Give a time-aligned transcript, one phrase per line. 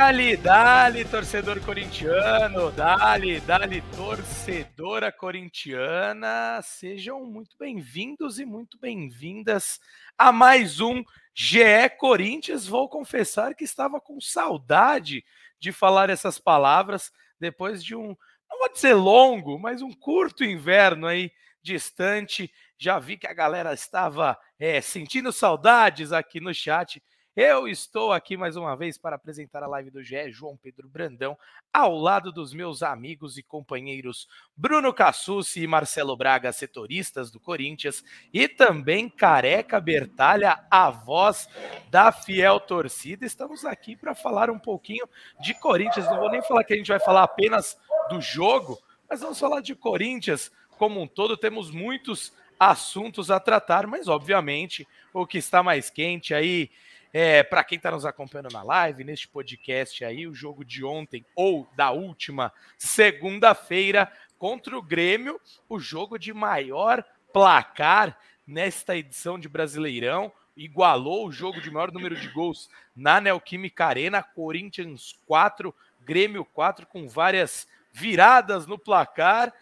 [0.00, 9.78] Dali, dali, torcedor corintiano, dali, dali, torcedora corintiana, sejam muito bem-vindos e muito bem-vindas
[10.16, 12.66] a mais um GE Corinthians.
[12.66, 15.22] Vou confessar que estava com saudade
[15.58, 18.16] de falar essas palavras depois de um,
[18.48, 21.30] não vou dizer longo, mas um curto inverno aí
[21.62, 22.50] distante.
[22.78, 27.02] Já vi que a galera estava é, sentindo saudades aqui no chat
[27.42, 31.38] eu estou aqui mais uma vez para apresentar a live do GE João Pedro Brandão,
[31.72, 38.04] ao lado dos meus amigos e companheiros Bruno Cassucci e Marcelo Braga, setoristas do Corinthians,
[38.30, 41.48] e também Careca Bertalha, a voz
[41.90, 43.24] da fiel torcida.
[43.24, 45.08] Estamos aqui para falar um pouquinho
[45.40, 46.04] de Corinthians.
[46.10, 49.62] Não vou nem falar que a gente vai falar apenas do jogo, mas vamos falar
[49.62, 51.38] de Corinthians como um todo.
[51.38, 56.70] Temos muitos assuntos a tratar, mas obviamente o que está mais quente aí
[57.12, 61.24] é, para quem está nos acompanhando na live, neste podcast aí, o jogo de ontem
[61.34, 68.16] ou da última segunda-feira contra o Grêmio, o jogo de maior placar
[68.46, 74.22] nesta edição de Brasileirão, igualou o jogo de maior número de gols na Neoquímica Arena,
[74.22, 79.52] Corinthians 4, Grêmio 4, com várias viradas no placar.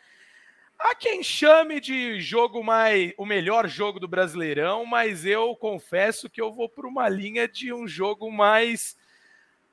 [0.79, 6.41] Há quem chame de jogo mais o melhor jogo do Brasileirão, mas eu confesso que
[6.41, 8.97] eu vou por uma linha de um jogo mais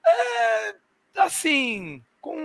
[0.05, 0.75] é,
[1.17, 2.35] assim, com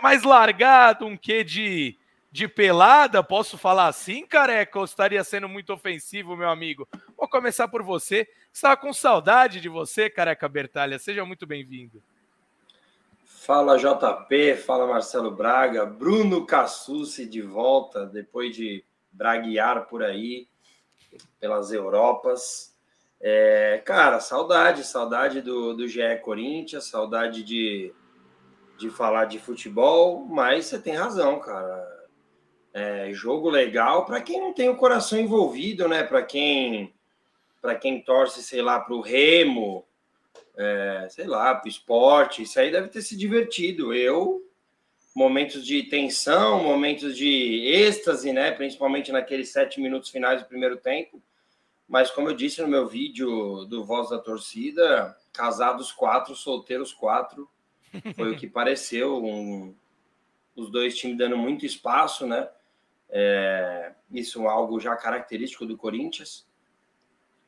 [0.00, 1.96] mais largado, um quê de
[2.36, 6.86] de pelada, posso falar assim, careca, ou estaria sendo muito ofensivo, meu amigo?
[7.16, 8.28] Vou começar por você.
[8.52, 10.98] Estava com saudade de você, careca Bertalha.
[10.98, 12.02] Seja muito bem-vindo.
[13.46, 20.48] Fala JP, fala Marcelo Braga, Bruno Cassucci de volta depois de braguear por aí
[21.38, 22.76] pelas Europas.
[23.20, 27.94] É, cara, saudade, saudade do, do GE Corinthians, saudade de,
[28.76, 32.08] de falar de futebol, mas você tem razão, cara.
[32.74, 36.02] É, jogo legal para quem não tem o coração envolvido, né?
[36.02, 36.92] Para quem
[37.62, 39.85] para quem torce, sei lá, para o Remo,
[40.56, 43.92] é, sei lá, para o esporte, isso aí deve ter se divertido.
[43.92, 44.42] Eu,
[45.14, 48.50] momentos de tensão, momentos de êxtase, né?
[48.50, 51.22] Principalmente naqueles sete minutos finais do primeiro tempo.
[51.88, 57.48] Mas como eu disse no meu vídeo do Voz da Torcida, casados quatro, solteiros quatro,
[58.16, 59.24] foi o que pareceu.
[59.24, 59.74] Um,
[60.56, 62.48] os dois times dando muito espaço, né?
[63.10, 66.46] É, isso é algo já característico do Corinthians.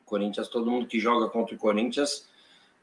[0.05, 2.28] Corinthians, todo mundo que joga contra o Corinthians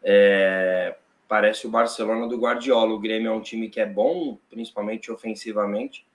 [0.09, 0.95] é,
[1.27, 2.95] parece o Barcelona do Guardiola.
[2.95, 6.07] O Grêmio é um time que é bom, principalmente ofensivamente,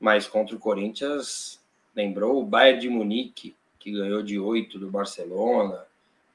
[0.00, 1.62] mas contra o Corinthians
[1.94, 5.86] lembrou o Bayern de Munique, que ganhou de 8 do Barcelona.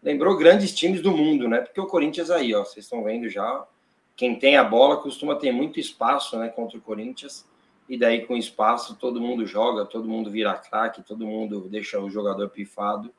[0.02, 1.60] Lembrou grandes times do mundo, né?
[1.60, 3.68] Porque o Corinthians aí, ó, vocês estão vendo já,
[4.16, 7.46] quem tem a bola costuma ter muito espaço, né, contra o Corinthians.
[7.90, 12.10] E daí com espaço todo mundo joga, todo mundo vira craque, todo mundo deixa o
[12.10, 13.14] jogador pifado.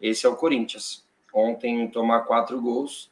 [0.00, 3.11] Esse é o Corinthians ontem tomar quatro gols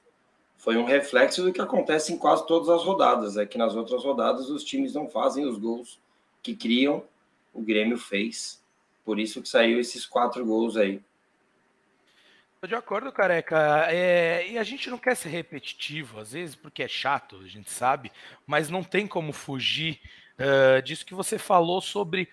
[0.60, 3.38] foi um reflexo do que acontece em quase todas as rodadas.
[3.38, 5.98] É que nas outras rodadas os times não fazem os gols
[6.42, 7.02] que criam,
[7.52, 8.62] o Grêmio fez.
[9.02, 11.00] Por isso que saiu esses quatro gols aí.
[12.60, 13.86] Tô de acordo, careca.
[13.88, 17.70] É, e a gente não quer ser repetitivo, às vezes, porque é chato, a gente
[17.70, 18.12] sabe,
[18.46, 19.98] mas não tem como fugir
[20.38, 22.28] uh, disso que você falou sobre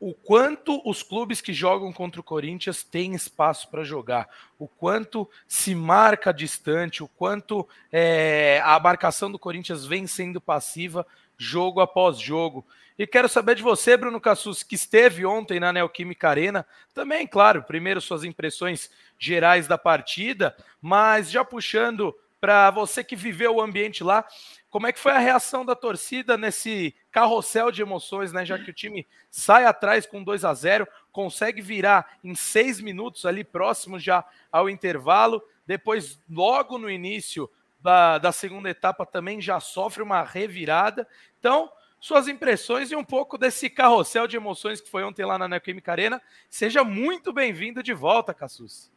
[0.00, 5.28] o quanto os clubes que jogam contra o Corinthians têm espaço para jogar, o quanto
[5.46, 12.18] se marca distante, o quanto é, a marcação do Corinthians vem sendo passiva jogo após
[12.18, 12.64] jogo.
[12.98, 16.66] E quero saber de você, Bruno Cassus, que esteve ontem na Neoquímica Arena.
[16.94, 23.56] Também, claro, primeiro suas impressões gerais da partida, mas já puxando para você que viveu
[23.56, 24.24] o ambiente lá,
[24.70, 28.44] como é que foi a reação da torcida nesse carrossel de emoções, né?
[28.46, 33.26] Já que o time sai atrás com 2 a 0, consegue virar em seis minutos
[33.26, 35.42] ali próximo já ao intervalo.
[35.66, 37.50] Depois, logo no início
[37.80, 41.06] da, da segunda etapa, também já sofre uma revirada.
[41.40, 45.48] Então, suas impressões e um pouco desse carrossel de emoções que foi ontem lá na
[45.48, 46.22] Neoquímica Arena.
[46.48, 48.90] Seja muito bem-vindo de volta, Cassus.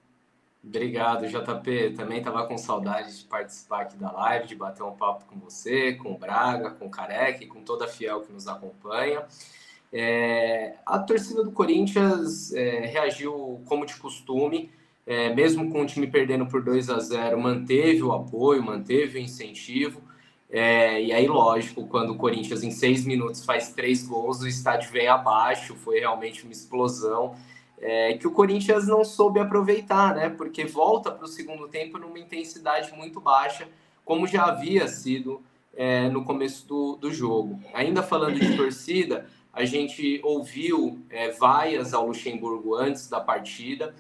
[0.66, 1.94] Obrigado, JP.
[1.98, 5.94] Também estava com saudade de participar aqui da live, de bater um papo com você,
[5.94, 9.26] com o Braga, com o Careca e com toda a Fiel que nos acompanha.
[9.92, 14.72] É, a torcida do Corinthians é, reagiu como de costume,
[15.06, 19.22] é, mesmo com o time perdendo por 2 a 0, manteve o apoio, manteve o
[19.22, 20.02] incentivo.
[20.50, 24.92] É, e aí, lógico, quando o Corinthians em seis minutos faz três gols, o estádio
[24.92, 27.36] vem abaixo, foi realmente uma explosão
[27.84, 30.30] é, que o Corinthians não soube aproveitar, né?
[30.30, 33.68] Porque volta para o segundo tempo numa intensidade muito baixa,
[34.06, 35.42] como já havia sido
[35.76, 37.60] é, no começo do, do jogo.
[37.74, 43.94] Ainda falando de torcida, a gente ouviu é, vaias ao Luxemburgo antes da partida.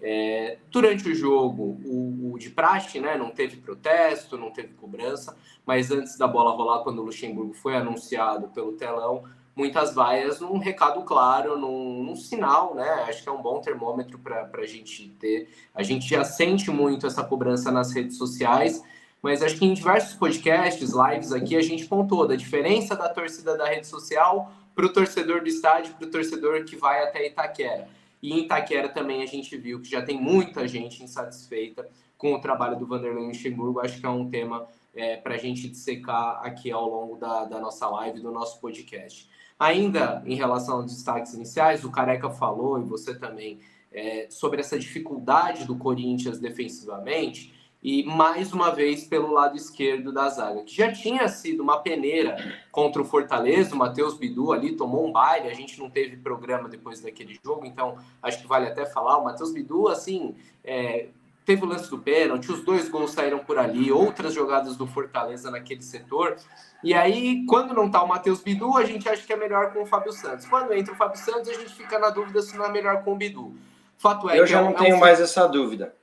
[0.00, 5.36] É, durante o jogo, o, o, de praxe, né, não teve protesto, não teve cobrança,
[5.64, 9.24] mas antes da bola rolar, quando o Luxemburgo foi anunciado pelo telão,
[9.58, 12.88] muitas vaias num recado claro, num, num sinal, né?
[13.08, 15.48] Acho que é um bom termômetro para a gente ter.
[15.74, 18.80] A gente já sente muito essa cobrança nas redes sociais,
[19.20, 23.56] mas acho que em diversos podcasts, lives aqui, a gente pontuou da diferença da torcida
[23.56, 27.88] da rede social para o torcedor do estádio, para o torcedor que vai até Itaquera.
[28.22, 32.40] E em Itaquera também a gente viu que já tem muita gente insatisfeita com o
[32.40, 33.80] trabalho do Vanderlei Luxemburgo.
[33.80, 37.58] Acho que é um tema é, para a gente dissecar aqui ao longo da, da
[37.58, 39.28] nossa live, do nosso podcast.
[39.58, 43.58] Ainda em relação aos destaques iniciais, o Careca falou, e você também,
[43.92, 47.52] é, sobre essa dificuldade do Corinthians defensivamente,
[47.82, 52.36] e mais uma vez pelo lado esquerdo da zaga, que já tinha sido uma peneira
[52.72, 56.68] contra o Fortaleza, o Matheus Bidu ali tomou um baile, a gente não teve programa
[56.68, 60.34] depois daquele jogo, então acho que vale até falar, o Matheus Bidu, assim,
[60.64, 61.08] é,
[61.48, 65.50] teve o lance do pênalti, os dois gols saíram por ali, outras jogadas do Fortaleza
[65.50, 66.36] naquele setor.
[66.84, 69.82] E aí, quando não tá o Matheus Bidu, a gente acha que é melhor com
[69.82, 70.44] o Fábio Santos.
[70.44, 73.14] Quando entra o Fábio Santos, a gente fica na dúvida se não é melhor com
[73.14, 73.56] o Bidu.
[73.96, 75.00] Fato é Eu já é não tenho um...
[75.00, 75.94] mais essa dúvida.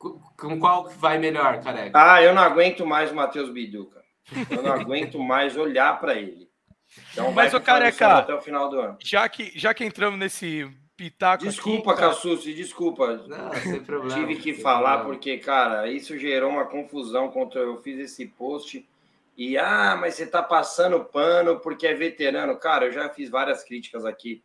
[0.00, 1.92] Com qual que vai melhor, careca?
[1.94, 4.04] Ah, eu não aguento mais o Matheus Bidu, cara.
[4.50, 6.50] Eu não aguento mais olhar para ele.
[7.12, 8.98] Então, Mas, o careca, até o final do ano.
[9.00, 13.16] Já que, já que entramos nesse pitaco Desculpa, aqui, Cassucci, desculpa.
[13.26, 14.14] Não, sem problema.
[14.14, 15.14] Tive que falar problema.
[15.14, 18.86] porque, cara, isso gerou uma confusão quando eu fiz esse post.
[19.36, 22.56] E, ah, mas você tá passando pano porque é veterano.
[22.56, 24.42] Cara, eu já fiz várias críticas aqui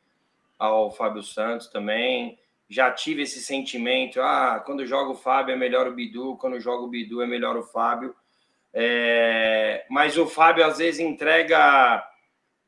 [0.57, 2.37] ao Fábio Santos também.
[2.67, 4.19] Já tive esse sentimento.
[4.21, 7.55] Ah, quando joga o Fábio é melhor o Bidu, quando joga o Bidu é melhor
[7.55, 8.15] o Fábio.
[8.73, 9.85] É...
[9.89, 12.08] Mas o Fábio às vezes entrega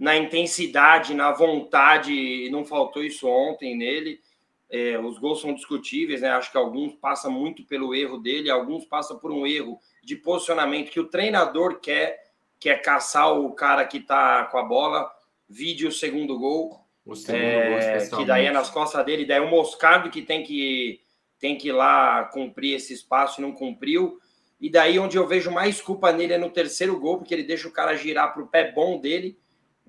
[0.02, 4.20] na intensidade, na vontade, e não faltou isso ontem nele.
[4.68, 6.32] É, os gols são discutíveis, né?
[6.32, 10.90] Acho que alguns passam muito pelo erro dele, alguns passam por um erro de posicionamento
[10.90, 15.08] que o treinador quer, que é caçar o cara que tá com a bola.
[15.48, 16.84] Vídeo o segundo gol.
[17.06, 20.24] O segundo é, gol, que daí é nas costas dele, daí é o Moscardo que
[20.24, 21.00] tem que
[21.40, 24.20] tem que ir lá cumprir esse espaço e não cumpriu.
[24.60, 27.68] E daí onde eu vejo mais culpa nele é no terceiro gol, porque ele deixa
[27.68, 29.40] o cara girar para o pé bom dele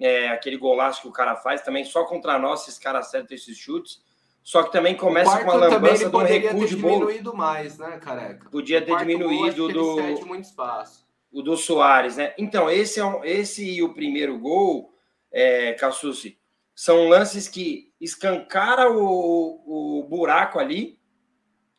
[0.02, 3.56] é, aquele golaço que o cara faz, também só contra nós esses caras acertam esses
[3.56, 4.02] chutes.
[4.42, 6.94] Só que também começa com a lambança do recuo de bola.
[6.94, 8.50] diminuído mais, né, careca?
[8.50, 11.06] Podia ter diminuído gol, do muito espaço.
[11.30, 12.34] o do Soares, né?
[12.36, 14.92] Então, esse é um, esse e o primeiro gol,
[15.30, 16.36] é, Cassucci,
[16.74, 20.98] são lances que escancara o, o buraco ali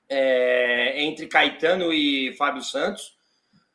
[0.08, 3.18] é, entre Caetano e Fábio Santos.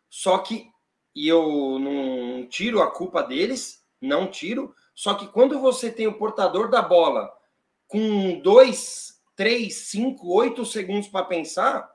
[0.08, 0.70] Só que
[1.18, 4.74] e eu não tiro a culpa deles, não tiro.
[4.94, 7.32] Só que quando você tem o portador da bola
[7.86, 11.88] com dois, três, cinco, oito segundos para pensar,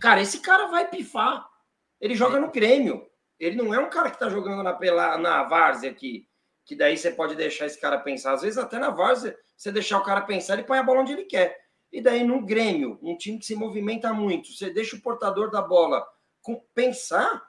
[0.00, 1.48] cara, esse cara vai pifar.
[2.00, 3.06] Ele joga no Grêmio.
[3.38, 6.26] Ele não é um cara que está jogando na, pela, na várzea aqui,
[6.64, 8.32] que daí você pode deixar esse cara pensar.
[8.32, 11.12] Às vezes, até na várzea, você deixar o cara pensar, ele põe a bola onde
[11.12, 11.58] ele quer.
[11.92, 15.62] E daí, no Grêmio, um time que se movimenta muito, você deixa o portador da
[15.62, 16.06] bola
[16.42, 17.42] com, pensar,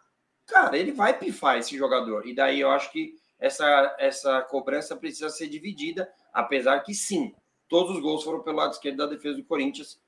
[0.45, 2.27] cara, ele vai pifar esse jogador.
[2.27, 7.33] E daí eu acho que essa, essa cobrança precisa ser dividida, apesar que sim,
[7.67, 10.01] todos os gols foram pelo lado esquerdo da defesa do Corinthians,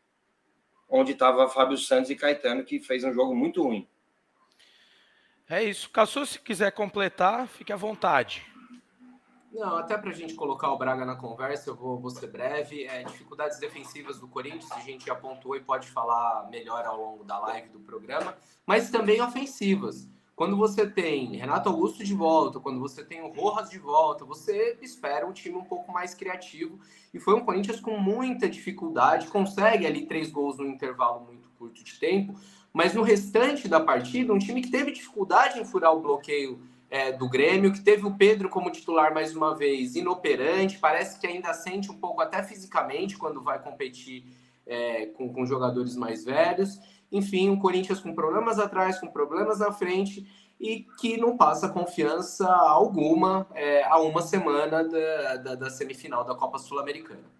[0.89, 3.87] onde estava Fábio Santos e Caetano, que fez um jogo muito ruim.
[5.47, 5.89] É isso.
[5.89, 8.45] Cassu, se quiser completar, fique à vontade.
[9.51, 12.85] Não, até para a gente colocar o Braga na conversa, eu vou, vou ser breve.
[12.85, 17.23] É, dificuldades defensivas do Corinthians, a gente já pontuou e pode falar melhor ao longo
[17.23, 20.07] da live do programa, mas também ofensivas.
[20.39, 24.77] Quando você tem Renato Augusto de volta, quando você tem o Rojas de volta, você
[24.81, 26.79] espera um time um pouco mais criativo.
[27.13, 31.83] E foi um Corinthians com muita dificuldade, consegue ali três gols no intervalo muito curto
[31.83, 32.39] de tempo,
[32.71, 37.11] mas no restante da partida, um time que teve dificuldade em furar o bloqueio é,
[37.11, 41.53] do Grêmio, que teve o Pedro como titular mais uma vez inoperante, parece que ainda
[41.53, 44.23] sente um pouco até fisicamente quando vai competir
[44.65, 46.79] é, com, com jogadores mais velhos.
[47.11, 50.27] Enfim, um Corinthians com problemas atrás, com problemas na frente
[50.59, 56.35] e que não passa confiança alguma é, a uma semana da, da, da semifinal da
[56.35, 57.39] Copa Sul-Americana.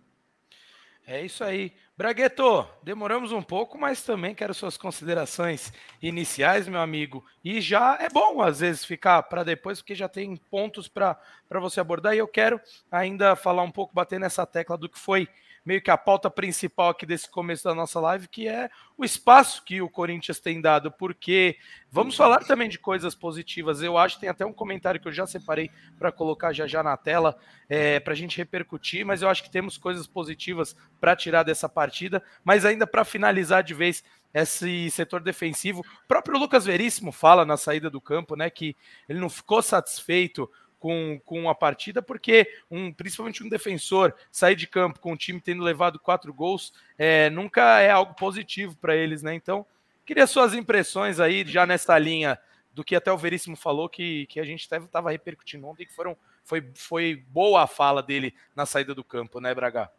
[1.05, 1.73] É isso aí.
[1.97, 7.25] Bragueto, demoramos um pouco, mas também quero suas considerações iniciais, meu amigo.
[7.43, 11.19] E já é bom, às vezes, ficar para depois, porque já tem pontos para
[11.59, 12.13] você abordar.
[12.13, 12.61] E eu quero
[12.91, 15.27] ainda falar um pouco, bater nessa tecla do que foi
[15.65, 19.63] meio que a pauta principal aqui desse começo da nossa live, que é o espaço
[19.63, 21.57] que o Corinthians tem dado, porque
[21.91, 23.81] vamos falar também de coisas positivas.
[23.81, 26.83] Eu acho que tem até um comentário que eu já separei para colocar já já
[26.83, 27.37] na tela,
[27.69, 31.69] é, para a gente repercutir, mas eu acho que temos coisas positivas para tirar dessa
[31.69, 32.21] partida.
[32.43, 37.57] Mas ainda para finalizar de vez esse setor defensivo, o próprio Lucas Veríssimo fala na
[37.57, 38.75] saída do campo, né, que
[39.07, 40.49] ele não ficou satisfeito
[40.79, 45.41] com, com a partida, porque um, principalmente um defensor sair de campo com o time
[45.41, 49.35] tendo levado quatro gols é, nunca é algo positivo para eles, né?
[49.35, 49.65] Então,
[50.05, 52.39] queria suas impressões aí já nessa linha
[52.73, 56.15] do que até o Veríssimo falou, que, que a gente estava repercutindo ontem, que foram,
[56.45, 59.91] foi, foi boa a fala dele na saída do campo, né, Braga?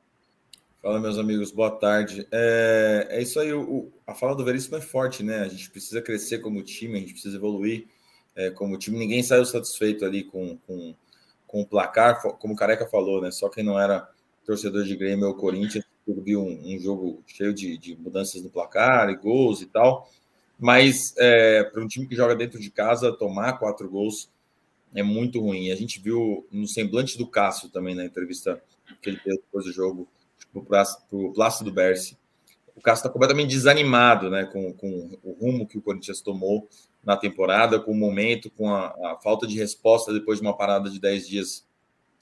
[0.81, 2.27] Fala, meus amigos, boa tarde.
[2.33, 5.41] É, é isso aí, o, a fala do Veríssimo é forte, né?
[5.41, 7.87] A gente precisa crescer como time, a gente precisa evoluir
[8.35, 8.99] é, como time.
[8.99, 10.95] Ninguém saiu satisfeito ali com, com,
[11.47, 13.31] com o placar, como o Careca falou, né?
[13.31, 14.09] Só quem não era
[14.45, 19.11] torcedor de Grêmio ou Corinthians viu um, um, jogo cheio de, de, mudanças no placar
[19.11, 20.11] e gols e tal.
[20.59, 24.29] Mas é, para um time que joga dentro de casa, tomar quatro gols
[24.95, 25.71] é muito ruim.
[25.71, 28.61] A gente viu no semblante do Cássio também na entrevista
[29.01, 30.09] que ele deu depois do jogo
[30.53, 32.19] para o Plácido Berce.
[32.81, 36.67] O Cássio está completamente desanimado né, com, com o rumo que o Corinthians tomou
[37.05, 40.89] na temporada, com o momento, com a, a, falta de resposta depois de uma parada
[40.89, 41.67] de 10 dias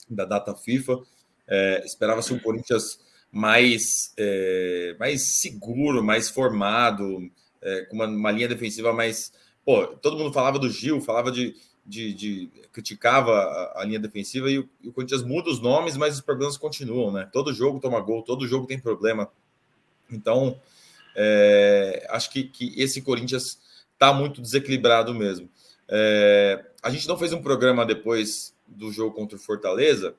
[0.09, 0.99] da data FIFA.
[1.47, 2.99] É, Esperava-se um Corinthians
[3.31, 9.31] mais, é, mais seguro, mais formado, é, com uma, uma, linha defensiva mais.
[9.63, 11.55] Pô, todo mundo falava do Gil, falava de.
[11.85, 15.95] de, de criticava a, a, linha defensiva e o, e o Corinthians muda os nomes,
[15.95, 17.29] mas os problemas continuam, né?
[17.31, 19.29] Todo jogo toma gol, todo jogo tem problema.
[20.11, 20.59] Então,
[21.15, 23.59] é, acho que, que esse Corinthians
[23.93, 25.49] está muito desequilibrado mesmo.
[25.87, 30.15] É, a gente não fez um programa depois do jogo contra o Fortaleza,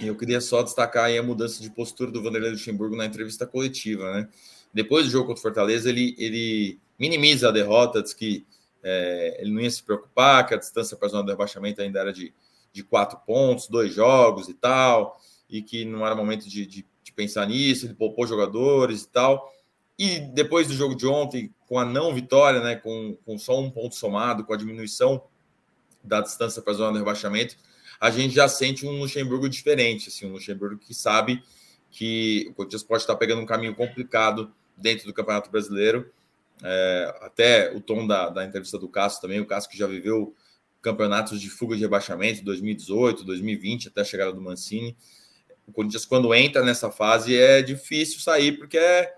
[0.00, 4.12] e eu queria só destacar a mudança de postura do Vanderlei Luxemburgo na entrevista coletiva,
[4.12, 4.28] né?
[4.72, 8.44] Depois do jogo contra o Fortaleza, ele, ele minimiza a derrota, diz que
[8.82, 12.00] é, ele não ia se preocupar, que a distância para a zona de rebaixamento ainda
[12.00, 12.32] era de,
[12.72, 17.12] de quatro pontos, dois jogos e tal, e que não era momento de, de, de
[17.14, 19.52] pensar nisso, ele poupou jogadores e tal.
[19.98, 23.70] E depois do jogo de ontem, com a não vitória, né, com, com só um
[23.70, 25.22] ponto somado, com a diminuição
[26.04, 27.56] da distância para a zona de rebaixamento,
[28.00, 31.42] a gente já sente um Luxemburgo diferente, assim, um Luxemburgo que sabe
[31.90, 36.10] que o Corinthians pode estar pegando um caminho complicado dentro do Campeonato Brasileiro.
[36.62, 40.34] É, até o tom da, da entrevista do Cássio também, o Cássio que já viveu
[40.80, 44.96] campeonatos de fuga de rebaixamento 2018, 2020, até a chegada do Mancini.
[45.68, 49.14] O Corinthians, quando entra nessa fase, é difícil sair, porque é,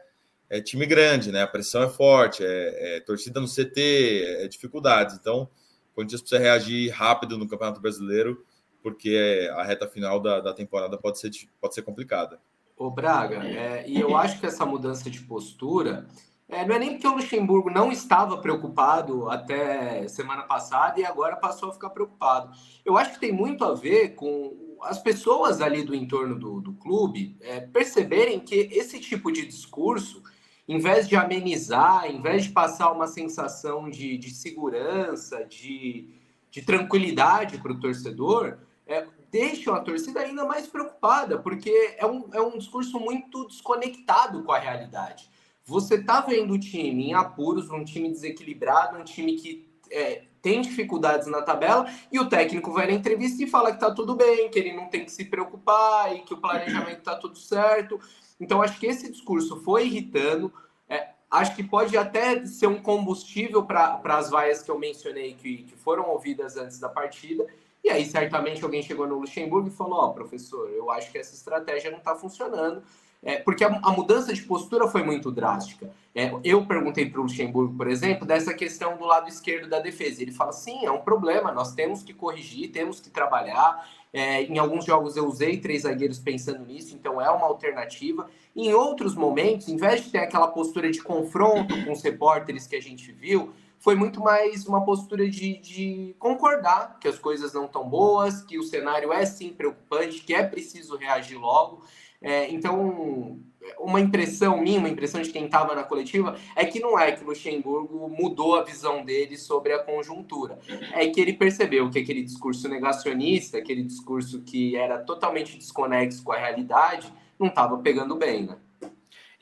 [0.50, 1.42] é time grande, né?
[1.42, 5.16] A pressão é forte, é, é torcida no CT, é dificuldades.
[5.16, 5.48] Então,
[5.92, 8.44] o Corinthians precisa reagir rápido no Campeonato Brasileiro,
[8.82, 11.30] porque a reta final da, da temporada pode ser,
[11.60, 12.40] pode ser complicada.
[12.76, 16.08] Ô Braga, é, e eu acho que essa mudança de postura
[16.48, 21.36] é, não é nem porque o Luxemburgo não estava preocupado até semana passada e agora
[21.36, 22.50] passou a ficar preocupado.
[22.84, 26.72] Eu acho que tem muito a ver com as pessoas ali do entorno do, do
[26.74, 30.22] clube é, perceberem que esse tipo de discurso
[30.70, 36.08] em vez de amenizar, em vez de passar uma sensação de, de segurança, de,
[36.48, 42.28] de tranquilidade para o torcedor, é, deixam a torcida ainda mais preocupada, porque é um,
[42.32, 45.28] é um discurso muito desconectado com a realidade.
[45.64, 50.60] Você está vendo o time em apuros, um time desequilibrado, um time que é, tem
[50.60, 54.48] dificuldades na tabela, e o técnico vai na entrevista e fala que está tudo bem,
[54.48, 58.00] que ele não tem que se preocupar e que o planejamento está tudo certo.
[58.40, 60.52] Então, acho que esse discurso foi irritando.
[60.88, 65.64] É, acho que pode até ser um combustível para as vaias que eu mencionei, que,
[65.64, 67.46] que foram ouvidas antes da partida.
[67.84, 71.18] E aí, certamente, alguém chegou no Luxemburgo e falou: Ó, oh, professor, eu acho que
[71.18, 72.82] essa estratégia não está funcionando.
[73.22, 75.90] É, porque a, a, mudança de postura foi muito drástica.
[76.14, 80.22] É, eu perguntei para o Luxemburgo, por exemplo, dessa questão do lado esquerdo da defesa.
[80.22, 83.86] Ele fala: sim, é um problema, nós temos que corrigir, temos que trabalhar.
[84.12, 88.28] É, em alguns jogos eu usei três zagueiros pensando nisso, então é uma alternativa.
[88.56, 92.74] Em outros momentos, em vez de ter aquela postura de confronto com os repórteres que
[92.74, 97.66] a gente viu, foi muito mais uma postura de, de concordar que as coisas não
[97.66, 101.82] estão boas, que o cenário é sim preocupante, que é preciso reagir logo.
[102.22, 103.40] É, então,
[103.78, 107.22] uma impressão minha, uma impressão de quem estava na coletiva, é que não é que
[107.22, 110.58] o Luxemburgo mudou a visão dele sobre a conjuntura.
[110.92, 116.32] É que ele percebeu que aquele discurso negacionista, aquele discurso que era totalmente desconexo com
[116.32, 118.56] a realidade, não estava pegando bem, né?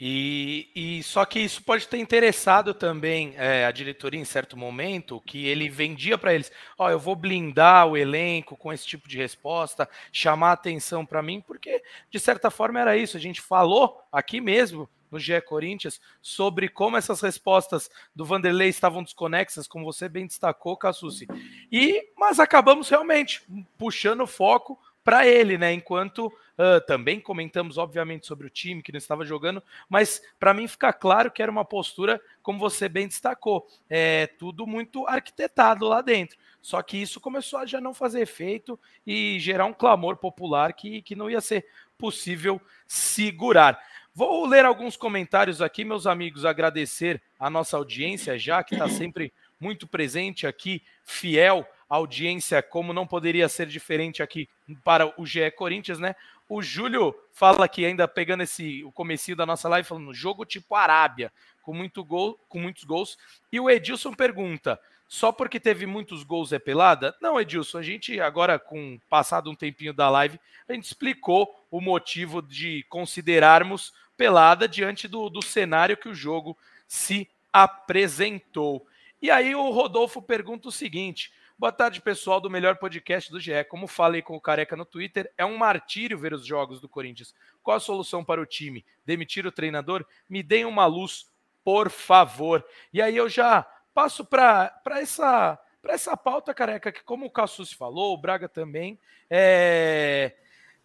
[0.01, 5.21] E, e só que isso pode ter interessado também é, a diretoria em certo momento,
[5.27, 9.09] que ele vendia para eles, ó, oh, eu vou blindar o elenco com esse tipo
[9.09, 13.17] de resposta, chamar atenção para mim, porque de certa forma era isso.
[13.17, 19.03] A gente falou aqui mesmo no GE Corinthians sobre como essas respostas do Vanderlei estavam
[19.03, 21.27] desconexas, como você bem destacou, Cassucci.
[21.73, 23.43] E mas acabamos realmente
[23.77, 25.73] puxando o foco para ele, né?
[25.73, 30.69] Enquanto uh, também comentamos, obviamente, sobre o time que não estava jogando, mas para mim
[30.69, 36.03] fica claro que era uma postura, como você bem destacou, é tudo muito arquitetado lá
[36.03, 36.37] dentro.
[36.61, 41.01] Só que isso começou a já não fazer efeito e gerar um clamor popular que,
[41.01, 41.65] que não ia ser
[41.97, 43.81] possível segurar.
[44.15, 49.33] Vou ler alguns comentários aqui, meus amigos, agradecer a nossa audiência já, que está sempre
[49.59, 54.49] muito presente aqui, fiel audiência, como não poderia ser diferente aqui
[54.85, 56.15] para o GE Corinthians, né?
[56.49, 60.75] O Júlio fala aqui, ainda pegando esse o comecinho da nossa live, falando jogo tipo
[60.75, 63.19] Arábia, com, muito gol, com muitos gols.
[63.53, 67.15] E o Edilson pergunta: só porque teve muitos gols é pelada?
[67.21, 71.81] Não, Edilson, a gente agora, com passado um tempinho da live, a gente explicou o
[71.81, 78.87] motivo de considerarmos pelada diante do, do cenário que o jogo se apresentou.
[79.21, 83.65] E aí o Rodolfo pergunta o seguinte: Boa tarde, pessoal do melhor podcast do GE.
[83.69, 87.35] Como falei com o Careca no Twitter, é um martírio ver os jogos do Corinthians.
[87.65, 88.87] Qual a solução para o time?
[89.05, 90.07] Demitir o treinador?
[90.31, 91.29] Me deem uma luz,
[91.65, 92.65] por favor.
[92.93, 93.63] E aí eu já
[93.93, 98.97] passo para essa para essa pauta, Careca, que como o Cassus falou, o Braga também,
[99.29, 100.37] é,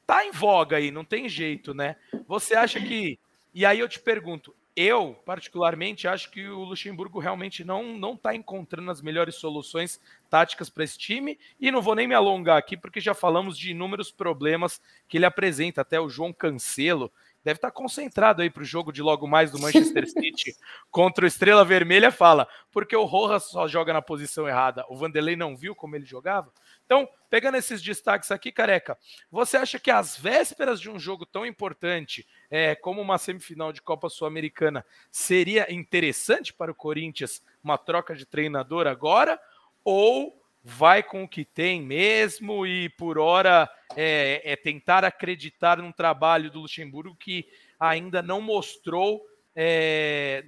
[0.07, 1.97] tá em voga aí, não tem jeito, né?
[2.27, 3.19] Você acha que
[3.53, 8.35] e aí eu te pergunto, eu, particularmente, acho que o Luxemburgo realmente não não está
[8.35, 9.99] encontrando as melhores soluções
[10.29, 11.37] táticas para esse time.
[11.59, 15.25] E não vou nem me alongar aqui, porque já falamos de inúmeros problemas que ele
[15.25, 15.81] apresenta.
[15.81, 17.11] Até o João Cancelo
[17.43, 20.55] deve estar concentrado aí para o jogo de logo mais do Manchester City
[20.89, 22.11] contra o Estrela Vermelha.
[22.11, 24.85] Fala, porque o Rojas só joga na posição errada.
[24.89, 26.51] O Vanderlei não viu como ele jogava?
[26.93, 28.95] Então, pegando esses destaques aqui, careca,
[29.31, 33.81] você acha que às vésperas de um jogo tão importante é, como uma semifinal de
[33.81, 39.41] Copa Sul-Americana seria interessante para o Corinthians uma troca de treinador agora?
[39.83, 45.91] Ou vai com o que tem mesmo e por hora é, é, tentar acreditar num
[45.91, 47.47] trabalho do Luxemburgo que
[47.79, 49.19] ainda não mostrou
[49.55, 50.45] é,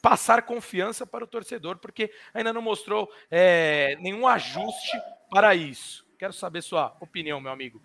[0.00, 4.96] passar confiança para o torcedor, porque ainda não mostrou é, nenhum ajuste
[5.30, 6.06] para isso.
[6.18, 7.80] Quero saber sua opinião, meu amigo.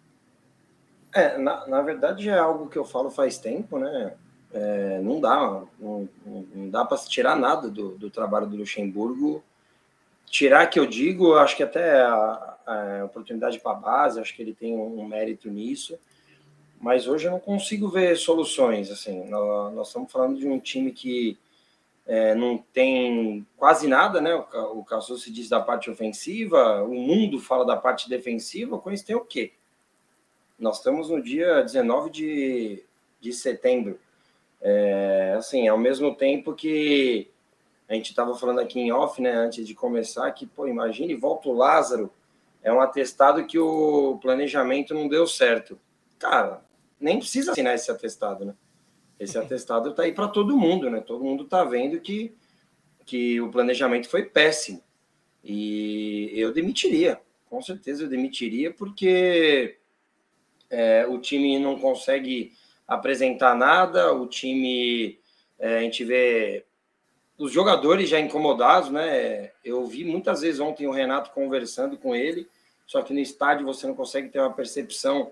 [1.14, 4.14] É, na, na verdade é algo que eu falo faz tempo, né?
[4.52, 9.44] É, não dá, não, não dá para tirar nada do, do, trabalho do Luxemburgo.
[10.26, 14.42] Tirar que eu digo, acho que até a, a oportunidade para a base, acho que
[14.42, 15.98] ele tem um, mérito nisso.
[16.80, 18.92] Mas hoje eu não consigo ver soluções.
[18.92, 21.38] Assim, nós estamos falando de um time que
[22.06, 24.34] é, não tem quase nada, né?
[24.36, 29.08] O, o se diz da parte ofensiva, o mundo fala da parte defensiva, o Corinthians
[29.08, 29.54] tem o quê?
[30.60, 32.84] Nós estamos no dia 19 de,
[33.20, 34.00] de setembro.
[34.62, 37.30] É, assim, ao mesmo tempo que
[37.88, 41.50] a gente estava falando aqui em off, né, antes de começar, que, pô, imagine, volta
[41.50, 42.12] o Lázaro,
[42.62, 45.78] é um atestado que o planejamento não deu certo.
[46.18, 46.62] Cara,
[47.00, 48.56] nem precisa assinar esse atestado, né?
[49.24, 51.00] Esse atestado está aí para todo mundo, né?
[51.00, 52.36] Todo mundo está vendo que,
[53.06, 54.84] que o planejamento foi péssimo.
[55.44, 59.78] E eu demitiria, com certeza eu demitiria, porque
[60.70, 62.54] é, o time não consegue
[62.88, 65.20] apresentar nada, o time,
[65.60, 66.66] é, a gente vê
[67.38, 69.52] os jogadores já incomodados, né?
[69.64, 72.48] Eu vi muitas vezes ontem o Renato conversando com ele,
[72.86, 75.32] só que no estádio você não consegue ter uma percepção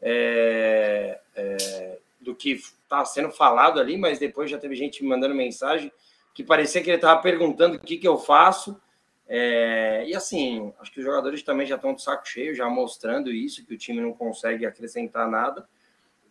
[0.00, 5.34] é, é do que está sendo falado ali, mas depois já teve gente me mandando
[5.34, 5.92] mensagem
[6.34, 8.80] que parecia que ele estava perguntando o que, que eu faço.
[9.28, 13.30] É, e assim, acho que os jogadores também já estão de saco cheio, já mostrando
[13.30, 15.68] isso, que o time não consegue acrescentar nada.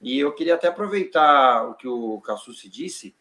[0.02, 3.16] E eu queria até aproveitar o que o Cassucci disse.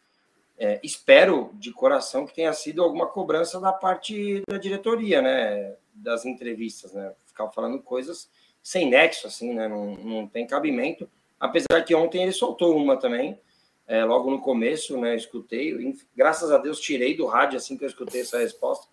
[0.58, 5.76] É, espero de coração que tenha sido alguma cobrança da parte da diretoria, né?
[5.94, 7.14] Das entrevistas, né?
[7.26, 8.30] Ficar falando coisas
[8.62, 9.68] sem nexo, assim, né?
[9.68, 11.08] Não, não tem cabimento.
[11.40, 13.40] Apesar que ontem ele soltou uma também,
[13.88, 15.16] é, logo no começo, né?
[15.16, 15.74] Escutei,
[16.14, 18.86] graças a Deus tirei do rádio assim que eu escutei essa resposta.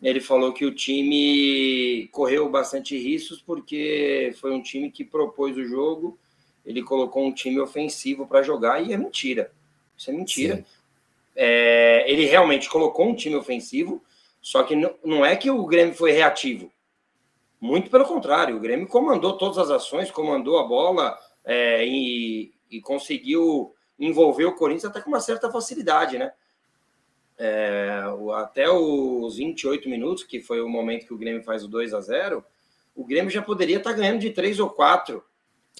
[0.00, 5.64] Ele falou que o time correu bastante riscos porque foi um time que propôs o
[5.64, 6.18] jogo,
[6.64, 9.52] ele colocou um time ofensivo para jogar e é mentira.
[9.96, 10.64] Isso é mentira.
[11.36, 14.02] É, ele realmente colocou um time ofensivo,
[14.40, 16.72] só que não, não é que o Grêmio foi reativo.
[17.60, 22.80] Muito pelo contrário, o Grêmio comandou todas as ações, comandou a bola, é, e, e,
[22.80, 26.32] conseguiu envolver o Corinthians até com uma certa facilidade, né?
[27.38, 28.02] É,
[28.36, 32.00] até os 28 minutos, que foi o momento que o Grêmio faz o 2 a
[32.00, 32.44] 0
[32.94, 35.22] o Grêmio já poderia estar ganhando de 3 ou 4.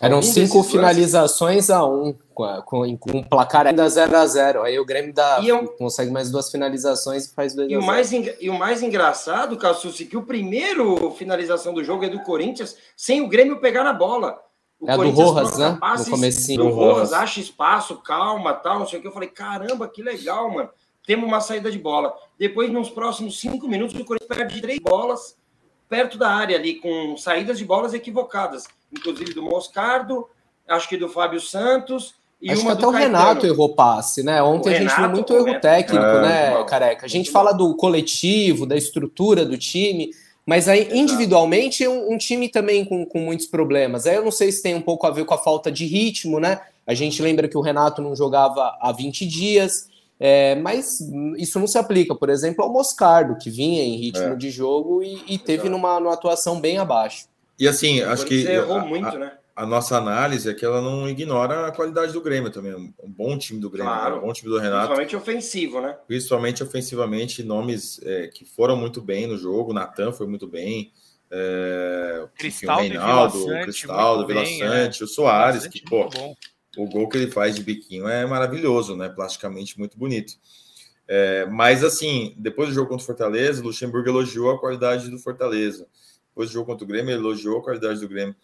[0.00, 4.78] Eram Algum cinco finalizações a um, com, com, um placar ainda 0 a 0 Aí
[4.78, 7.86] o Grêmio dá, eu, consegue mais duas finalizações e faz 2 e a 0 o
[7.86, 12.76] mais E o mais engraçado, Cassucci, que o primeiro finalização do jogo é do Corinthians
[12.96, 14.40] sem o Grêmio pegar na bola.
[14.82, 15.78] O é a do Rojas, né?
[15.80, 16.64] No comecinho.
[16.64, 19.06] Do Rojas, acha espaço, calma, tal, não sei o que.
[19.06, 20.68] Eu falei, caramba, que legal, mano.
[21.06, 22.12] Temos uma saída de bola.
[22.36, 25.36] Depois, nos próximos cinco minutos, o Corinthians perde três bolas
[25.88, 30.26] perto da área ali, com saídas de bolas equivocadas, inclusive do Moscardo,
[30.66, 32.14] acho que do Fábio Santos.
[32.40, 34.42] E acho que até o Renato errou passe, né?
[34.42, 37.06] Ontem o a gente Renato, viu muito erro técnico, é, né, Careca?
[37.06, 40.10] A gente fala do coletivo, da estrutura do time,
[40.46, 44.06] mas aí individualmente é um, um time também com, com muitos problemas.
[44.06, 46.40] Aí eu não sei se tem um pouco a ver com a falta de ritmo,
[46.40, 46.60] né?
[46.86, 51.00] A gente lembra que o Renato não jogava há 20 dias, é, mas
[51.36, 54.36] isso não se aplica, por exemplo, ao Moscardo, que vinha em ritmo é.
[54.36, 57.26] de jogo e, e teve numa, numa, atuação bem abaixo.
[57.58, 59.32] E assim, acho que errou a, muito, né?
[59.54, 62.74] A, nossa análise é que ela não ignora a qualidade do Grêmio também.
[62.74, 64.18] Um bom time do Grêmio, claro.
[64.18, 64.94] um bom time do Renato.
[64.94, 65.96] Principalmente ofensivo, né?
[66.06, 69.72] Principalmente ofensivamente, nomes é, que foram muito bem no jogo.
[69.72, 70.92] Natan foi muito bem.
[71.30, 75.04] É, Cristal, o Reinaldo, o Cristaldo, Vila Sante, é.
[75.04, 76.08] o Soares, que, pô,
[76.76, 79.08] o gol que ele faz de biquinho é maravilhoso, né?
[79.08, 80.34] Plasticamente muito bonito.
[81.08, 85.18] É, mas assim, depois do jogo contra o Fortaleza, o Luxemburgo elogiou a qualidade do
[85.18, 85.86] Fortaleza.
[86.28, 88.34] Depois do jogo contra o Grêmio, ele elogiou a qualidade do Grêmio.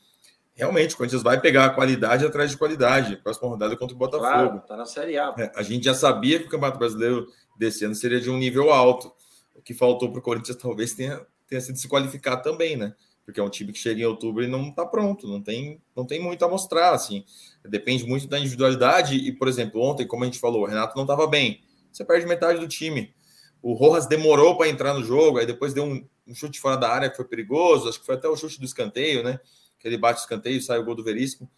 [0.59, 3.17] Realmente, o Corinthians vai pegar a qualidade atrás de qualidade.
[3.17, 4.29] Próxima rodada contra o Botafogo.
[4.29, 5.35] Claro, tá na Série A.
[5.39, 8.71] É, a gente já sabia que o Campeonato Brasileiro desse ano seria de um nível
[8.71, 9.13] alto.
[9.55, 12.93] O que faltou para o Corinthians talvez tenha, tenha sido se qualificar também, né?
[13.29, 16.07] porque é um time que chega em outubro e não está pronto, não tem, não
[16.07, 17.27] tem muito a mostrar, assim.
[17.63, 21.03] Depende muito da individualidade e, por exemplo, ontem, como a gente falou, o Renato não
[21.03, 21.61] estava bem.
[21.93, 23.15] Você perde metade do time.
[23.61, 26.89] O Rojas demorou para entrar no jogo, aí depois deu um, um, chute fora da
[26.89, 29.39] área que foi perigoso, acho que foi até o chute do escanteio, né?
[29.79, 31.51] Que ele bate o escanteio sai o gol do Veríssimo.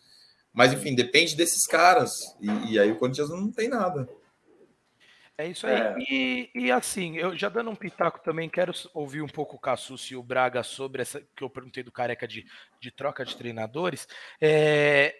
[0.52, 2.36] Mas, enfim, depende desses caras.
[2.40, 4.08] E, e aí o Corinthians não tem nada.
[5.40, 5.74] É isso aí.
[5.74, 5.94] É.
[5.98, 10.10] E, e, assim, eu já dando um pitaco também, quero ouvir um pouco o Cassus
[10.10, 12.44] e o Braga sobre essa que eu perguntei do careca de,
[12.78, 14.06] de troca de treinadores.
[14.38, 15.16] É,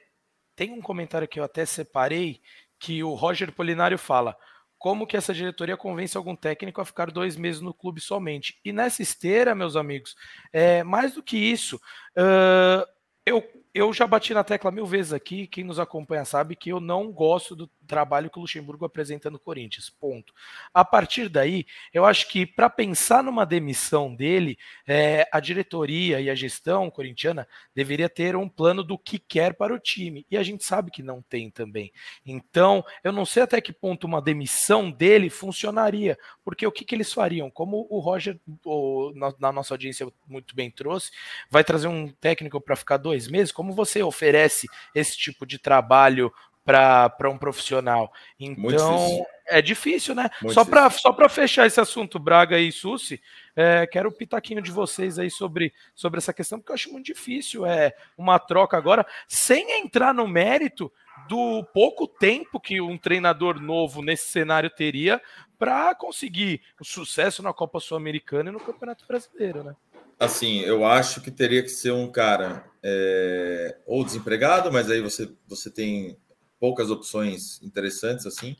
[0.55, 2.43] tem um comentário que eu até separei
[2.79, 4.37] que o Roger Polinário fala.
[4.81, 8.59] Como que essa diretoria convence algum técnico a ficar dois meses no clube somente?
[8.65, 10.17] E nessa esteira, meus amigos,
[10.51, 12.89] é, mais do que isso, uh,
[13.27, 16.81] eu eu já bati na tecla mil vezes aqui, quem nos acompanha sabe que eu
[16.81, 19.91] não gosto do trabalho que o Luxemburgo apresenta no Corinthians.
[19.91, 20.33] Ponto.
[20.73, 26.31] A partir daí, eu acho que para pensar numa demissão dele, é, a diretoria e
[26.31, 30.25] a gestão corintiana deveria ter um plano do que quer para o time.
[30.31, 31.93] E a gente sabe que não tem também.
[32.25, 36.95] Então, eu não sei até que ponto uma demissão dele funcionaria, porque o que, que
[36.95, 37.51] eles fariam?
[37.51, 41.11] Como o Roger, o, na, na nossa audiência muito bem trouxe,
[41.51, 43.51] vai trazer um técnico para ficar dois meses?
[43.51, 46.33] Como você oferece esse tipo de trabalho
[46.65, 48.13] para um profissional.
[48.39, 50.31] Então, é difícil, né?
[50.41, 53.21] Muito só para só fechar esse assunto, Braga e Susi,
[53.57, 57.07] é, quero o pitaquinho de vocês aí sobre, sobre essa questão, porque eu acho muito
[57.07, 60.93] difícil é uma troca agora, sem entrar no mérito
[61.29, 65.21] do pouco tempo que um treinador novo nesse cenário teria
[65.59, 69.77] para conseguir o sucesso na Copa Sul-Americana e no Campeonato Brasileiro, né?
[70.19, 75.31] Assim, eu acho que teria que ser um cara é, ou desempregado, mas aí você,
[75.47, 76.17] você tem
[76.61, 78.55] poucas opções interessantes assim.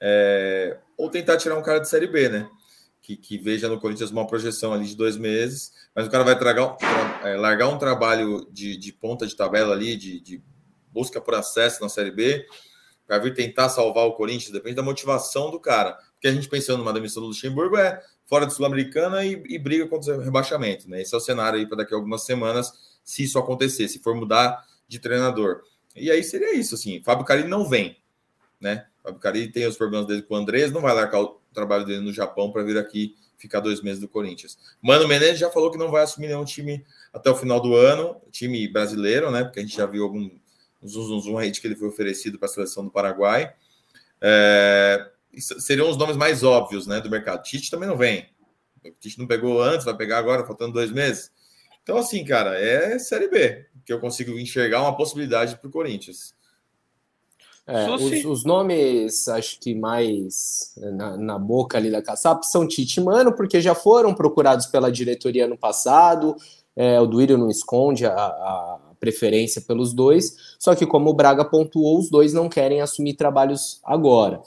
[0.00, 2.50] É, ou tentar tirar um cara de Série B, né?
[3.00, 6.38] Que, que, veja no Corinthians uma projeção ali de dois meses, mas o cara vai
[6.38, 6.76] tragar,
[7.24, 10.42] é, largar um trabalho de, de, ponta de tabela ali, de, de,
[10.92, 12.46] busca por acesso na Série B,
[13.08, 15.98] vai vir tentar salvar o Corinthians, depende da motivação do cara.
[16.12, 19.88] Porque a gente pensando numa demissão do Luxemburgo é fora de Sul-Americana e, e, briga
[19.88, 21.00] contra o rebaixamento, né?
[21.00, 24.14] Esse é o cenário aí para daqui a algumas semanas, se isso acontecer, se for
[24.14, 25.62] mudar de treinador.
[25.94, 27.02] E aí seria isso, assim.
[27.02, 27.96] Fábio Carilli não vem,
[28.60, 28.86] né?
[29.02, 32.00] Fábio Carilli tem os problemas dele com o Andrés, não vai largar o trabalho dele
[32.00, 34.58] no Japão para vir aqui ficar dois meses do Corinthians.
[34.82, 38.20] Mano Menezes já falou que não vai assumir nenhum time até o final do ano,
[38.30, 39.42] time brasileiro, né?
[39.42, 40.30] Porque a gente já viu algum
[40.86, 43.52] zoom, zoom, aí que ele foi oferecido para a seleção do Paraguai.
[44.20, 47.42] É, seriam os nomes mais óbvios, né, do mercado.
[47.42, 48.28] Tite também não vem.
[48.84, 51.32] O Tite não pegou antes, vai pegar agora, faltando dois meses.
[51.82, 56.34] Então, assim, cara, é Série B que eu consigo enxergar uma possibilidade para o Corinthians.
[57.66, 63.00] É, os, os, nomes, acho que mais na, na, boca ali da caçapa são Tite
[63.00, 66.34] Mano, porque já foram procurados pela diretoria no passado.
[66.74, 71.44] É, o Duírio não esconde a, a preferência pelos dois, só que como o Braga
[71.44, 74.42] pontuou, os dois não querem assumir trabalhos agora.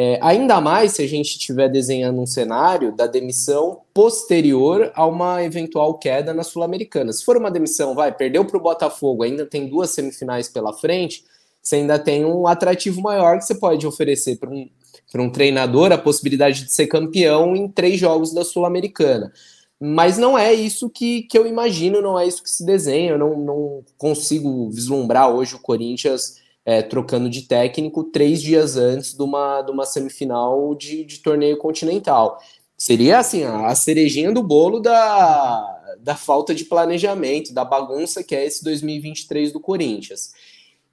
[0.00, 5.42] É, ainda mais se a gente estiver desenhando um cenário da demissão posterior a uma
[5.42, 7.12] eventual queda na Sul-Americana.
[7.12, 11.24] Se for uma demissão, vai, perdeu para o Botafogo, ainda tem duas semifinais pela frente,
[11.60, 14.70] você ainda tem um atrativo maior que você pode oferecer para um,
[15.16, 19.32] um treinador a possibilidade de ser campeão em três jogos da Sul-Americana.
[19.80, 23.14] Mas não é isso que, que eu imagino, não é isso que se desenha.
[23.14, 29.14] Eu não, não consigo vislumbrar hoje o Corinthians é, trocando de técnico três dias antes
[29.14, 32.38] de uma, de uma semifinal de, de torneio continental.
[32.76, 38.46] Seria assim, a cerejinha do bolo da, da falta de planejamento, da bagunça que é
[38.46, 40.32] esse 2023 do Corinthians.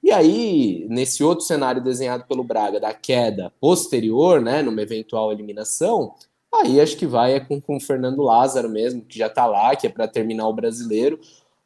[0.06, 6.13] E aí, nesse outro cenário desenhado pelo Braga, da queda posterior, né, numa eventual eliminação,
[6.54, 9.75] aí acho que vai é com, com o Fernando Lázaro mesmo, que já está lá,
[9.75, 11.19] que é para terminar o brasileiro.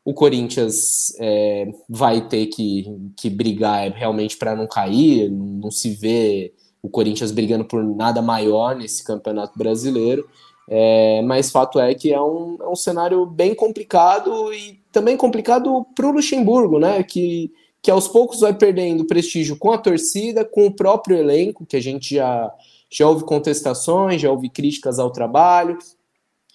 [0.10, 6.54] O Corinthians é, vai ter que, que brigar realmente para não cair, não se vê
[6.82, 10.28] o Corinthians brigando por nada maior nesse campeonato brasileiro.
[10.67, 15.86] É, mas fato é que é um, é um cenário bem complicado e também complicado
[15.95, 17.04] para o Luxemburgo, né?
[17.04, 21.78] Que que aos poucos vai perdendo prestígio com a torcida, com o próprio elenco, que
[21.78, 22.54] a gente já,
[22.91, 25.78] já houve contestações, já houve críticas ao trabalho.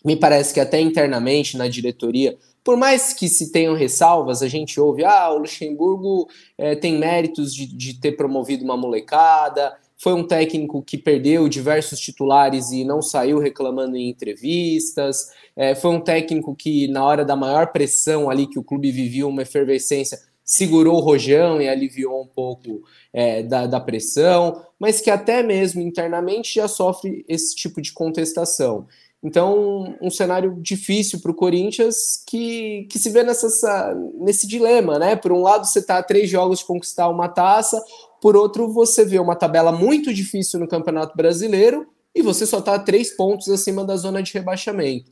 [0.05, 4.81] Me parece que até internamente na diretoria, por mais que se tenham ressalvas, a gente
[4.81, 10.27] ouve: ah, o Luxemburgo é, tem méritos de, de ter promovido uma molecada, foi um
[10.27, 15.29] técnico que perdeu diversos titulares e não saiu reclamando em entrevistas.
[15.55, 19.27] É, foi um técnico que, na hora da maior pressão ali que o clube vivia,
[19.27, 25.11] uma efervescência, segurou o rojão e aliviou um pouco é, da, da pressão, mas que
[25.11, 28.87] até mesmo internamente já sofre esse tipo de contestação.
[29.25, 35.17] Então, um cenário difícil para o Corinthians que, que se vê nessa, nesse dilema, né?
[35.17, 37.83] Por um lado, você está a três jogos de conquistar uma taça,
[38.21, 42.75] por outro, você vê uma tabela muito difícil no Campeonato Brasileiro e você só está
[42.75, 45.11] a três pontos acima da zona de rebaixamento.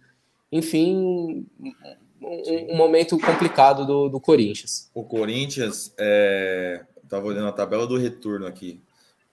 [0.51, 4.90] Enfim, um, um momento complicado do, do, Corinthians.
[4.94, 6.85] O Corinthians, é...
[7.03, 8.79] estava olhando a tabela do retorno aqui.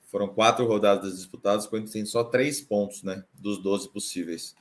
[0.07, 3.25] Foram quatro rodadas disputadas, o Corinthians tem só três pontos, né?
[3.33, 4.55] Dos 12 possíveis.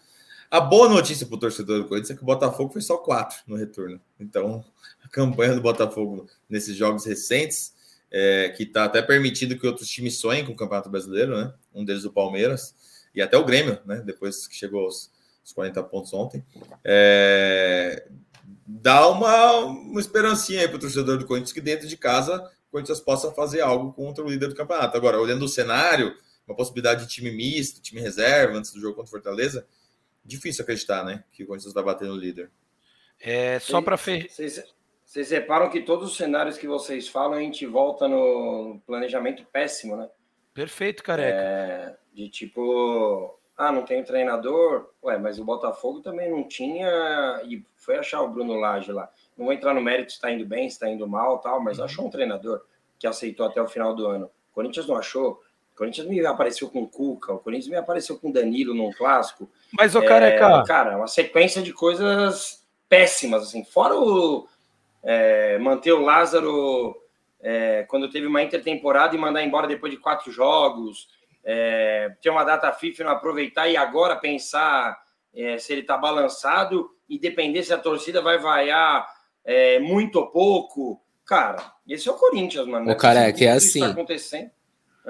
[0.50, 3.38] A boa notícia para o torcedor do Corinthians é que o Botafogo foi só quatro
[3.46, 4.00] no retorno.
[4.18, 4.64] Então,
[5.04, 7.74] a campanha do Botafogo nesses jogos recentes,
[8.10, 11.52] é, que está até permitindo que outros times sonhem com o Campeonato Brasileiro, né?
[11.74, 12.74] Um deles o Palmeiras
[13.14, 14.02] e até o Grêmio, né?
[14.04, 15.10] Depois que chegou aos
[15.48, 16.44] os 40 pontos ontem.
[16.84, 18.06] É,
[18.66, 22.36] dá uma, uma esperancinha para o torcedor do Corinthians que dentro de casa
[22.68, 24.96] o Corinthians possa fazer algo contra o líder do campeonato.
[24.96, 26.14] Agora, olhando o cenário,
[26.46, 29.66] uma possibilidade de time misto, time reserva antes do jogo contra o Fortaleza,
[30.28, 31.24] difícil acreditar, né?
[31.32, 32.50] Que o Corinthians vai bater no líder.
[33.20, 34.28] É, só para fechar.
[35.04, 39.96] Vocês reparam que todos os cenários que vocês falam, a gente volta no planejamento péssimo,
[39.96, 40.06] né?
[40.52, 41.34] Perfeito, careca.
[41.34, 44.90] É, de tipo, ah, não tem treinador?
[45.02, 49.10] Ué, mas o Botafogo também não tinha e foi achar o Bruno Lage lá.
[49.36, 51.78] Não vou entrar no mérito se está indo bem, se está indo mal tal, mas
[51.78, 51.84] uhum.
[51.86, 52.62] achou um treinador
[52.98, 54.26] que aceitou até o final do ano.
[54.26, 55.42] O Corinthians não achou.
[55.72, 58.92] O Corinthians me apareceu com o Cuca, o Corinthians me apareceu com o Danilo num
[58.92, 59.50] clássico.
[59.72, 60.64] Mas o cara é, cara.
[60.64, 63.64] Cara, uma sequência de coisas péssimas, assim.
[63.64, 64.48] Fora o
[65.02, 66.96] é, manter o Lázaro
[67.40, 71.08] é, quando teve uma intertemporada e mandar embora depois de quatro jogos
[71.44, 74.98] é, ter uma data FIFA não aproveitar e agora pensar
[75.34, 79.08] é, se ele está balançado e depender se a torcida vai vaiar
[79.44, 81.00] é, muito ou pouco.
[81.24, 82.90] Cara, esse é o Corinthians, mano.
[82.90, 83.80] O cara é que é assim.
[83.80, 84.50] Tá acontecendo.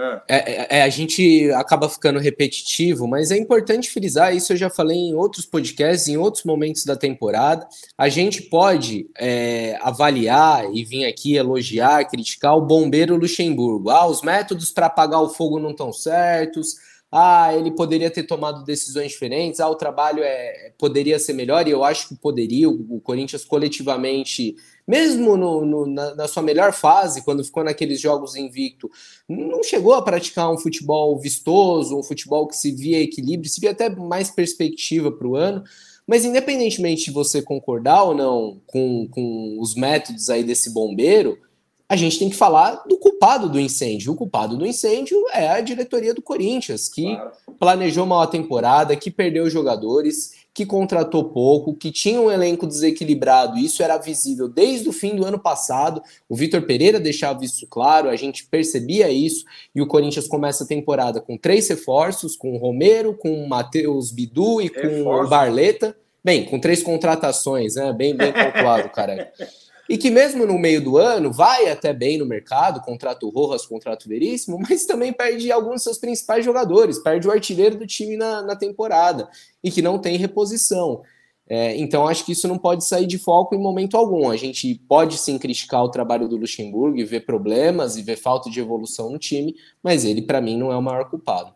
[0.01, 0.23] Ah.
[0.29, 4.53] É, é, é, a gente acaba ficando repetitivo, mas é importante frisar isso.
[4.53, 7.67] Eu já falei em outros podcasts, em outros momentos da temporada.
[7.97, 13.91] A gente pode é, avaliar e vir aqui elogiar, criticar o bombeiro Luxemburgo.
[13.91, 16.77] Ah, os métodos para apagar o fogo não estão certos.
[17.11, 19.59] Ah, ele poderia ter tomado decisões diferentes.
[19.59, 22.71] Ah, o trabalho é, poderia ser melhor, e eu acho que poderia.
[22.71, 24.55] O, o Corinthians coletivamente
[24.89, 28.91] mesmo no, no, na, na, sua melhor fase, quando ficou naqueles jogos invicto,
[29.29, 33.73] não chegou a praticar um futebol vistoso, um futebol que se via equilíbrio, se via
[33.73, 35.63] até mais perspectiva para o ano.
[36.07, 41.39] Mas independentemente de você concordar ou não com, com os métodos aí desse bombeiro,
[41.87, 44.13] a gente tem que falar do culpado do incêndio.
[44.13, 47.33] O culpado do incêndio é a diretoria do Corinthians, que claro.
[47.59, 53.57] planejou mal a temporada, que perdeu jogadores, que contratou pouco, que tinha um elenco desequilibrado,
[53.57, 56.03] isso era visível desde o fim do ano passado.
[56.29, 60.67] O Vitor Pereira deixava isso claro, a gente percebia isso, e o Corinthians começa a
[60.67, 65.27] temporada com três reforços: com o Romero, com o Matheus Bidu e com Reforço.
[65.27, 65.97] o Barleta.
[66.25, 67.93] Bem, com três contratações, né?
[67.93, 69.33] Bem, bem pontuado, cara.
[69.89, 74.09] e que mesmo no meio do ano vai até bem no mercado, contrato Rojas, contrato
[74.09, 78.43] Veríssimo, mas também perde alguns dos seus principais jogadores, perde o artilheiro do time na,
[78.43, 79.29] na temporada
[79.63, 81.03] e que não tem reposição.
[81.51, 84.31] É, então, acho que isso não pode sair de foco em momento algum.
[84.31, 88.51] A gente pode sim criticar o trabalho do Luxemburgo e ver problemas e ver falta
[88.51, 91.55] de evolução no time, mas ele, para mim, não é o maior culpado.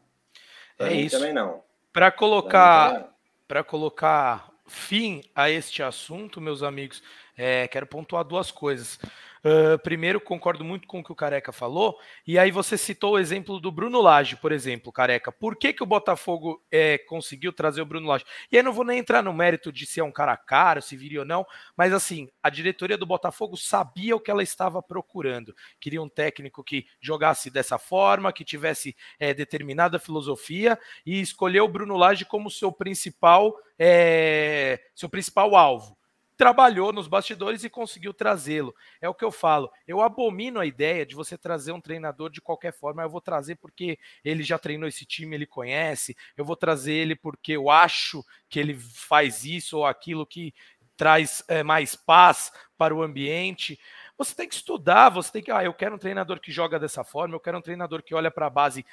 [0.79, 1.19] É isso.
[1.19, 1.61] Também não.
[1.93, 3.15] Para colocar,
[3.47, 7.03] para colocar fim a este assunto, meus amigos,
[7.37, 8.99] é, quero pontuar duas coisas.
[9.45, 13.19] Uh, primeiro, concordo muito com o que o Careca falou, e aí você citou o
[13.19, 15.33] exemplo do Bruno Lage, por exemplo, Careca.
[15.33, 18.25] Por que, que o Botafogo é, conseguiu trazer o Bruno Lage?
[18.53, 20.97] E aí não vou nem entrar no mérito de se é um cara caro, se
[20.97, 21.45] viria ou não,
[21.77, 25.53] mas assim, a diretoria do Botafogo sabia o que ela estava procurando.
[25.81, 31.69] Queria um técnico que jogasse dessa forma, que tivesse é, determinada filosofia, e escolheu o
[31.69, 36.01] Bruno Lage como seu principal, é, seu principal alvo
[36.43, 38.75] trabalhou nos bastidores e conseguiu trazê-lo.
[39.01, 39.71] É o que eu falo.
[39.87, 43.01] Eu abomino a ideia de você trazer um treinador de qualquer forma.
[43.01, 46.17] Eu vou trazer porque ele já treinou esse time, ele conhece.
[46.37, 50.53] Eu vou trazer ele porque eu acho que ele faz isso ou aquilo que
[50.97, 53.79] traz é, mais paz para o ambiente.
[54.19, 55.53] Você tem que estudar, você tem que.
[55.53, 58.33] Ah, eu quero um treinador que joga dessa forma, eu quero um treinador que olha
[58.33, 58.85] para a base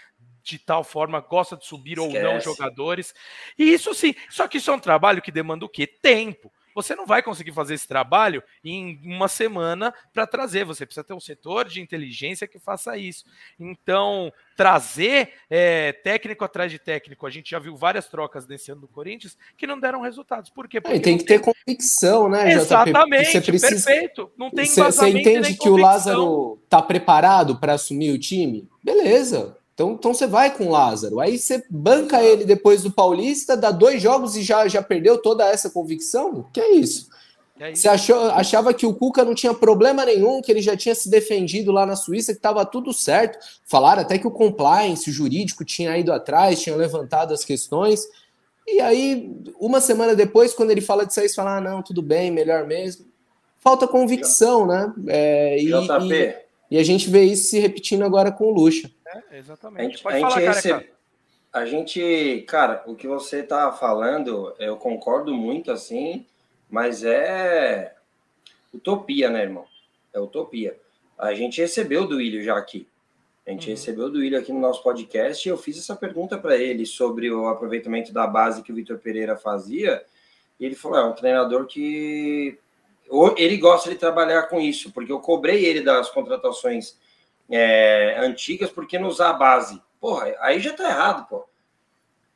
[0.44, 2.16] de tal forma, gosta de subir Esquece.
[2.16, 3.12] ou não jogadores.
[3.58, 5.88] E isso sim, só que isso é um trabalho que demanda o quê?
[5.88, 6.54] Tempo.
[6.76, 10.66] Você não vai conseguir fazer esse trabalho em uma semana para trazer.
[10.66, 13.26] Você precisa ter um setor de inteligência que faça isso.
[13.60, 18.82] Então, trazer é, técnico atrás de técnico, a gente já viu várias trocas nesse ano
[18.82, 20.50] do Corinthians que não deram resultados.
[20.50, 20.78] Por quê?
[20.78, 22.52] É, Porque tem que ter convicção, né?
[22.54, 23.86] Exatamente, você precisa...
[23.86, 24.32] perfeito.
[24.38, 28.68] Não tem Você entende que o Lázaro está preparado para assumir o time?
[28.84, 31.22] Beleza, então, então você vai com o Lázaro.
[31.22, 35.48] Aí você banca ele depois do Paulista, dá dois jogos e já, já perdeu toda
[35.48, 36.46] essa convicção?
[36.52, 37.10] Que é isso?
[37.58, 37.82] É isso.
[37.82, 41.10] Você achou, achava que o Cuca não tinha problema nenhum, que ele já tinha se
[41.10, 43.40] defendido lá na Suíça, que estava tudo certo.
[43.66, 48.06] Falaram até que o compliance, o jurídico, tinha ido atrás, tinha levantado as questões.
[48.68, 52.02] E aí, uma semana depois, quando ele fala disso aí, você fala: ah, não, tudo
[52.02, 53.06] bem, melhor mesmo.
[53.60, 54.94] Falta convicção, né?
[55.08, 56.36] É, e, e,
[56.72, 58.92] e a gente vê isso se repetindo agora com o Lucha.
[59.32, 59.82] É, exatamente.
[59.82, 60.90] A gente, Pode a falar, gente recebe...
[61.52, 66.28] A gente, cara, o que você tá falando, eu concordo muito, assim,
[66.70, 67.96] mas é
[68.72, 69.66] utopia, né, irmão?
[70.14, 70.78] É utopia.
[71.18, 72.88] A gente recebeu do William já aqui.
[73.48, 73.74] A gente uhum.
[73.74, 77.32] recebeu do William aqui no nosso podcast e eu fiz essa pergunta para ele sobre
[77.32, 80.04] o aproveitamento da base que o Vitor Pereira fazia.
[80.60, 82.60] E ele falou: é um treinador que
[83.38, 86.96] ele gosta de trabalhar com isso, porque eu cobrei ele das contratações
[87.50, 89.82] é, antigas porque não usar a base.
[90.00, 91.48] Porra, aí já tá errado, pô.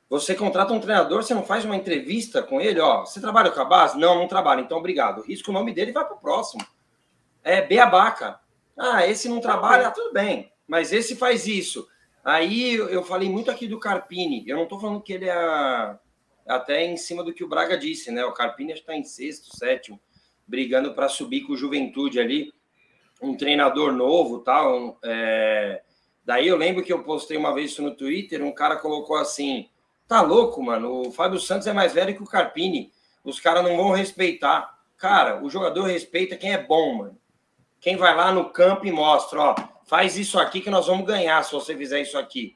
[0.10, 3.06] Você contrata um treinador, você não faz uma entrevista com ele, ó.
[3.06, 3.98] Você trabalha com a base?
[3.98, 4.62] Não, não trabalha.
[4.62, 5.24] Então, obrigado.
[5.24, 6.64] Risca o nome dele e vai pro próximo.
[7.44, 8.40] É Beabá, cara.
[8.78, 10.52] Ah, esse não trabalha, tudo bem.
[10.68, 11.88] Mas esse faz isso.
[12.24, 14.44] Aí eu falei muito aqui do Carpini.
[14.48, 15.98] Eu não tô falando que ele é
[16.48, 18.24] até em cima do que o Braga disse, né?
[18.24, 20.00] O Carpini está em sexto, sétimo,
[20.48, 22.54] brigando para subir com o Juventude ali
[23.24, 24.98] um treinador novo tal.
[25.04, 25.82] É...
[26.26, 29.70] Daí eu lembro que eu postei uma vez isso no Twitter, um cara colocou assim:
[30.08, 32.92] tá louco, mano, o Fábio Santos é mais velho que o Carpini,
[33.24, 34.72] os caras não vão respeitar.
[34.98, 37.18] Cara, o jogador respeita quem é bom, mano.
[37.82, 39.56] Quem vai lá no campo e mostra, ó,
[39.86, 42.56] faz isso aqui que nós vamos ganhar se você fizer isso aqui.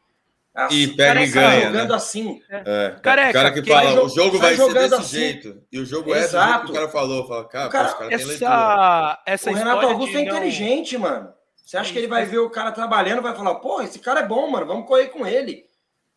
[0.57, 1.67] Assim, e pega e ganha.
[1.67, 1.95] jogando né?
[1.95, 2.41] assim.
[2.49, 2.95] É.
[3.03, 5.17] Careca, o cara que fala, o jogo vai ser desse assim.
[5.17, 5.63] jeito.
[5.71, 6.35] E o jogo Exato.
[6.35, 7.27] é do jeito que o cara falou.
[7.27, 11.01] Fala, cara, o cara, cara essa, essa o Renato Augusto é inteligente, não...
[11.01, 11.33] mano.
[11.63, 14.25] Você acha que ele vai ver o cara trabalhando vai falar, pô, esse cara é
[14.25, 15.63] bom, mano, vamos correr com ele.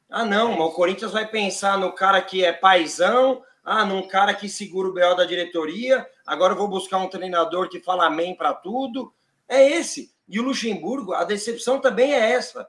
[0.09, 4.33] Ah, não, mas o Corinthians vai pensar no cara que é paizão, ah, num cara
[4.33, 8.35] que segura o BO da diretoria, agora eu vou buscar um treinador que fala amém
[8.35, 9.13] para tudo.
[9.47, 10.15] É esse.
[10.27, 12.67] E o Luxemburgo, a decepção também é essa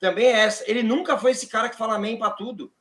[0.00, 0.68] também é essa.
[0.68, 2.72] Ele nunca foi esse cara que fala amém para tudo.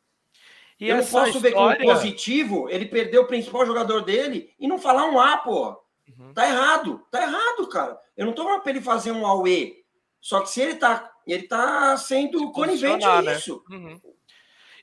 [0.79, 1.41] E eu não posso história...
[1.41, 5.77] ver como positivo ele perdeu o principal jogador dele e não falar um A, pô.
[6.17, 6.33] Uhum.
[6.33, 7.99] Tá errado, tá errado, cara.
[8.15, 9.83] Eu não tô falando pra ele fazer um AUE.
[10.21, 13.35] Só que se ele tá, ele tá sendo conivente a né?
[13.35, 13.63] isso.
[13.69, 13.99] Uhum.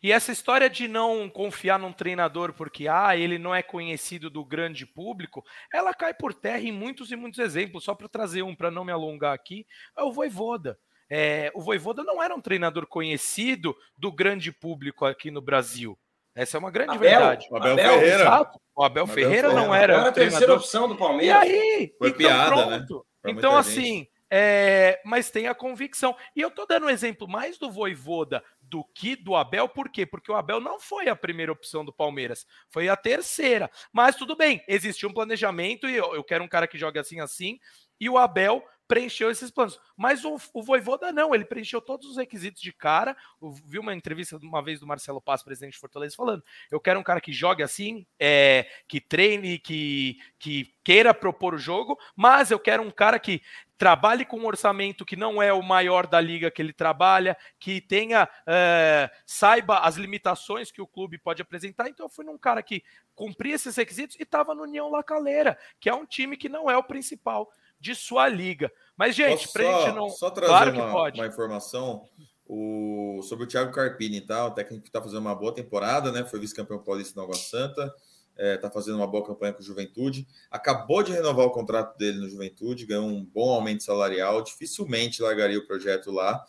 [0.03, 4.45] E essa história de não confiar num treinador porque ah, ele não é conhecido do
[4.45, 7.85] grande público, ela cai por terra em muitos e muitos exemplos.
[7.85, 9.67] Só para trazer um para não me alongar aqui,
[9.97, 10.79] é o Voivoda.
[11.09, 15.99] É, o Voivoda não era um treinador conhecido do grande público aqui no Brasil.
[16.35, 17.47] Essa é uma grande Abel, verdade.
[17.51, 18.23] O Abel, Abel Ferreira.
[18.23, 18.61] Exato.
[18.75, 19.95] O Abel, Abel Ferreira, Ferreira não era.
[19.95, 21.49] Era a terceira opção do Palmeiras.
[21.49, 21.95] E aí?
[21.99, 22.77] Foi então, piada, né?
[22.77, 23.07] pronto.
[23.25, 23.33] né?
[23.33, 26.15] então, assim, é, mas tem a convicção.
[26.35, 30.05] E eu tô dando um exemplo mais do Voivoda do que do Abel, por quê?
[30.05, 33.71] Porque o Abel não foi a primeira opção do Palmeiras, foi a terceira.
[33.93, 37.21] Mas tudo bem, existe um planejamento e eu, eu quero um cara que jogue assim,
[37.21, 37.59] assim,
[38.01, 39.81] e o Abel preencheu esses planos.
[39.97, 43.17] Mas o, o Voivoda não, ele preencheu todos os requisitos de cara.
[43.41, 47.01] Eu vi uma entrevista uma vez do Marcelo Paz, presidente de Fortaleza, falando: eu quero
[47.01, 52.51] um cara que jogue assim, é, que treine, que, que queira propor o jogo, mas
[52.51, 53.43] eu quero um cara que
[53.77, 57.81] trabalhe com um orçamento que não é o maior da liga que ele trabalha, que
[57.81, 61.89] tenha é, saiba as limitações que o clube pode apresentar.
[61.89, 62.83] Então eu fui num cara que
[63.15, 66.77] cumpria esses requisitos e estava no União Lacaleira, que é um time que não é
[66.77, 67.51] o principal
[67.81, 68.71] de sua liga.
[68.97, 70.09] Mas, gente, para a gente não.
[70.09, 72.05] Só trazer claro uma, uma, informação
[72.47, 74.47] o, sobre o Thiago Carpini, tá?
[74.47, 76.25] O técnico que está fazendo uma boa temporada, né?
[76.25, 77.95] Foi vice-campeão paulista na Água Santa, está
[78.37, 80.27] é, tá fazendo uma boa campanha com o Juventude.
[80.51, 85.59] Acabou de renovar o contrato dele no Juventude, ganhou um bom aumento salarial, dificilmente largaria
[85.59, 86.43] o projeto lá.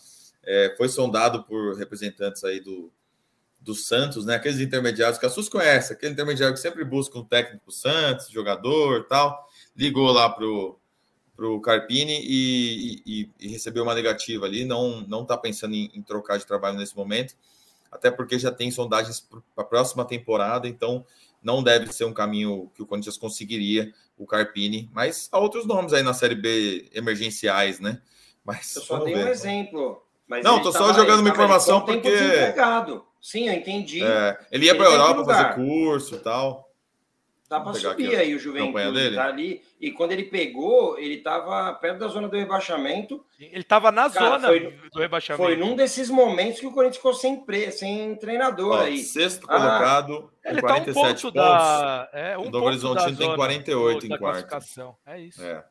[0.43, 2.89] É, foi sondado por representantes aí do,
[3.59, 4.35] do Santos, né?
[4.35, 9.05] Aqueles intermediários que a SUS conhece, aquele intermediário que sempre busca um técnico Santos, jogador
[9.07, 9.45] tal.
[9.75, 10.79] Ligou lá pro
[11.37, 14.65] para o Carpini e, e, e, recebeu uma negativa ali.
[14.65, 17.35] Não não está pensando em, em, trocar de trabalho nesse momento,
[17.91, 21.05] até porque já tem sondagens para a próxima temporada, então
[21.41, 24.89] não deve ser um caminho que o Corinthians conseguiria, o Carpini.
[24.91, 28.01] Mas há outros nomes aí na Série B emergenciais, né?
[28.43, 30.03] Mas eu só dei um exemplo.
[30.43, 32.09] não, estou só jogando uma informação porque.
[33.21, 34.03] Sim, eu entendi.
[34.03, 36.66] É, ele ia para a Europa fazer curso e tal.
[37.49, 39.61] Dá para subir aí o Juventude, tá ali.
[39.79, 43.23] E quando ele pegou, ele estava perto da zona do rebaixamento.
[43.39, 44.59] Ele estava na Cara, zona foi,
[44.91, 45.43] do rebaixamento.
[45.43, 47.71] Foi num desses momentos que o Corinthians ficou sem, pre...
[47.71, 48.97] sem treinador Ó, aí.
[48.97, 51.33] Sexto ah, colocado, ele 47 tá um ponto pontos.
[51.33, 52.09] Da...
[52.11, 54.97] É, um o Novo Horizontino tem 48 em quarto.
[55.05, 55.41] É isso.
[55.41, 55.63] É.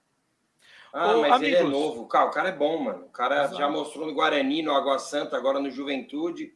[0.95, 1.59] Ah, Ô, mas amigos.
[1.61, 2.07] ele é novo.
[2.07, 3.05] Cara, o cara é bom, mano.
[3.05, 3.59] O cara Exato.
[3.59, 6.55] já mostrou no Guarani, no Água Santa, agora no Juventude.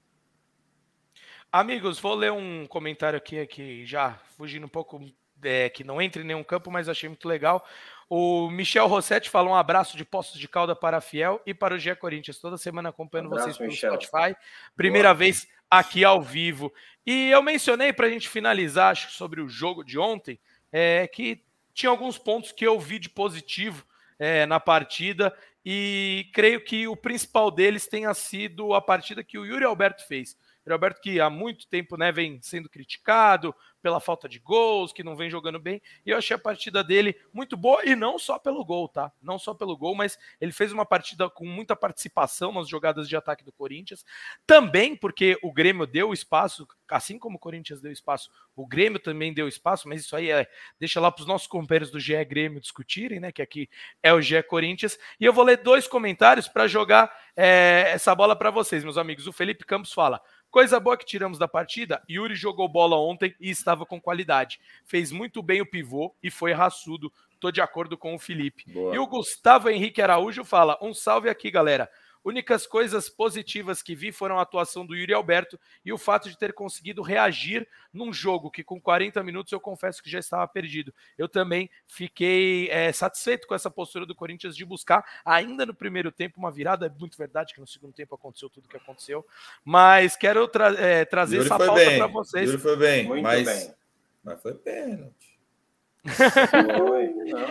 [1.53, 5.05] Amigos, vou ler um comentário aqui, aqui já fugindo um pouco,
[5.42, 7.66] é, que não entre em nenhum campo, mas achei muito legal.
[8.09, 11.74] O Michel Rossetti fala um abraço de Poços de Calda para a Fiel e para
[11.74, 12.38] o Gia Corinthians.
[12.38, 14.01] Toda semana acompanhando um abraço, vocês pelo Michel.
[14.01, 14.36] Spotify.
[14.76, 15.18] Primeira Boa.
[15.18, 16.72] vez aqui ao vivo.
[17.05, 20.38] E eu mencionei para a gente finalizar acho, sobre o jogo de ontem,
[20.70, 21.42] é, que
[21.74, 23.84] tinha alguns pontos que eu vi de positivo
[24.20, 29.44] é, na partida e creio que o principal deles tenha sido a partida que o
[29.44, 30.36] Yuri Alberto fez.
[30.73, 35.16] Roberto que há muito tempo né, vem sendo criticado pela falta de gols, que não
[35.16, 35.81] vem jogando bem.
[36.05, 39.11] E eu achei a partida dele muito boa, e não só pelo gol, tá?
[39.23, 43.16] Não só pelo gol, mas ele fez uma partida com muita participação nas jogadas de
[43.16, 44.05] ataque do Corinthians.
[44.47, 49.33] Também porque o Grêmio deu espaço, assim como o Corinthians deu espaço, o Grêmio também
[49.33, 50.47] deu espaço, mas isso aí é.
[50.79, 53.33] Deixa lá para os nossos companheiros do GE Grêmio discutirem, né?
[53.33, 53.68] Que aqui
[54.03, 54.99] é o GE Corinthians.
[55.18, 59.27] E eu vou ler dois comentários para jogar é, essa bola para vocês, meus amigos.
[59.27, 60.21] O Felipe Campos fala.
[60.51, 64.61] Coisa boa que tiramos da partida, Yuri jogou bola ontem e estava com qualidade.
[64.84, 67.12] Fez muito bem o pivô e foi raçudo.
[67.38, 68.64] Tô de acordo com o Felipe.
[68.66, 68.94] Boa.
[68.94, 71.88] E o Gustavo Henrique Araújo fala: um salve aqui, galera.
[72.23, 76.39] Únicas coisas positivas que vi foram a atuação do Yuri Alberto e o fato de
[76.39, 80.93] ter conseguido reagir num jogo que, com 40 minutos, eu confesso que já estava perdido.
[81.16, 86.12] Eu também fiquei é, satisfeito com essa postura do Corinthians de buscar, ainda no primeiro
[86.12, 86.87] tempo, uma virada.
[86.87, 89.27] É muito verdade que no segundo tempo aconteceu tudo o que aconteceu,
[89.64, 92.51] mas quero tra é, trazer Yuri essa pauta para vocês.
[92.51, 93.75] Yuri foi bem, muito mas, bem.
[94.23, 95.31] mas foi pênalti.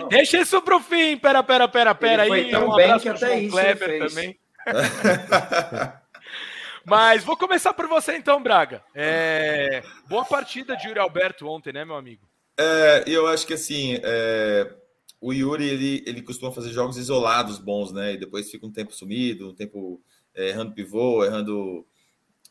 [0.10, 1.18] Deixa isso pro fim.
[1.18, 2.56] Pera, pera, pera, pera Ele aí.
[2.56, 4.40] um abraço pro João Kleber também.
[6.86, 8.84] Mas vou começar por você então, Braga.
[8.96, 9.84] É...
[10.08, 12.28] Boa partida de Yuri Alberto ontem, né, meu amigo?
[12.58, 14.74] É, eu acho que assim, é...
[15.22, 18.14] o Yuri ele, ele costuma fazer jogos isolados bons, né?
[18.14, 20.02] E depois fica um tempo sumido, um tempo
[20.34, 21.86] é, errando pivô, errando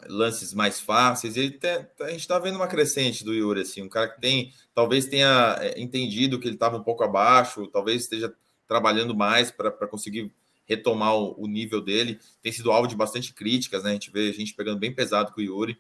[0.07, 1.37] lances mais fáceis.
[1.37, 4.53] Ele tem, a gente está vendo uma crescente do Yuri, assim, um cara que tem,
[4.75, 8.33] talvez tenha é, entendido que ele estava um pouco abaixo, talvez esteja
[8.67, 10.33] trabalhando mais para conseguir
[10.69, 12.21] retomar o, o, nível dele.
[12.43, 13.91] Tem sido alvo de bastante críticas, né?
[13.91, 15.79] A gente vê a gente pegando bem pesado com o Yuri.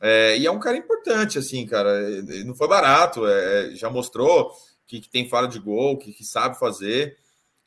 [0.00, 2.00] É, e é um cara importante, assim, cara.
[2.10, 4.52] Ele não foi barato, é, já mostrou
[4.86, 7.16] que, que, tem fala de gol, que, que sabe fazer.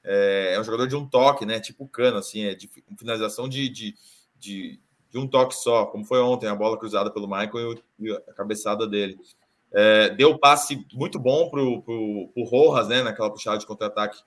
[0.03, 1.60] É, é, um jogador de um toque, né?
[1.60, 3.95] Tipo cano, assim, é de finalização de, de,
[4.38, 4.80] de,
[5.10, 8.86] de, um toque só, como foi ontem, a bola cruzada pelo Michael e, a cabeçada
[8.86, 9.18] dele.
[9.72, 13.01] É, deu passe muito bom pro, pro, pro Rojas, né?
[13.01, 14.20] Naquela puxada de contra-ataque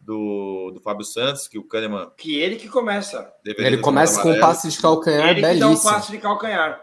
[0.00, 2.10] do, do Fábio Santos, que o Kahneman.
[2.16, 3.32] Que ele que começa.
[3.44, 5.70] Ele começa com um passe de calcanhar ele belíssimo.
[5.70, 6.82] Ele dá um passe de calcanhar.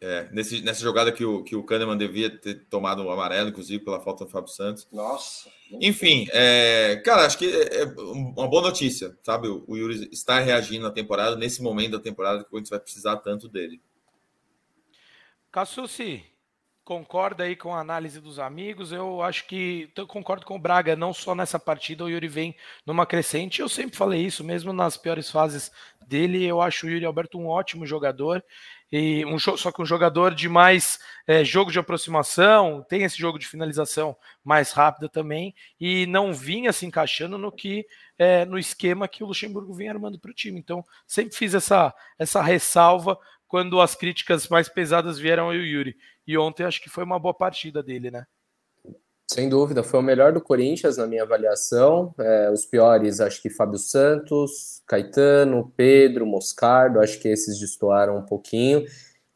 [0.00, 3.84] É, nesse, nessa jogada que o, que o Kahneman devia ter tomado um amarelo, inclusive,
[3.84, 4.86] pela falta do Fábio Santos.
[4.92, 5.50] Nossa.
[5.72, 9.48] Enfim, é, cara, acho que é, é uma boa notícia, sabe?
[9.48, 13.16] O, Yuri está reagindo na temporada, nesse momento da temporada que a gente vai precisar
[13.16, 13.82] tanto dele.
[15.50, 16.22] Cassucci,
[16.88, 18.92] concorda aí com a análise dos amigos.
[18.92, 22.56] Eu acho que eu concordo com o Braga, não só nessa partida, o Yuri vem
[22.86, 23.60] numa crescente.
[23.60, 25.70] Eu sempre falei isso, mesmo nas piores fases
[26.06, 26.42] dele.
[26.42, 28.42] Eu acho o Yuri Alberto um ótimo jogador.
[28.90, 33.38] E um, só que um jogador de mais é, jogo de aproximação, tem esse jogo
[33.38, 37.84] de finalização mais rápida também, e não vinha se encaixando no que
[38.18, 40.58] é, no esquema que o Luxemburgo vinha armando para o time.
[40.58, 43.18] Então, sempre fiz essa, essa ressalva
[43.48, 45.96] quando as críticas mais pesadas vieram ao Yuri.
[46.26, 48.24] E ontem acho que foi uma boa partida dele, né?
[49.30, 52.14] Sem dúvida, foi o melhor do Corinthians na minha avaliação.
[52.18, 58.24] É, os piores, acho que Fábio Santos, Caetano, Pedro, Moscardo, acho que esses destoaram um
[58.24, 58.86] pouquinho.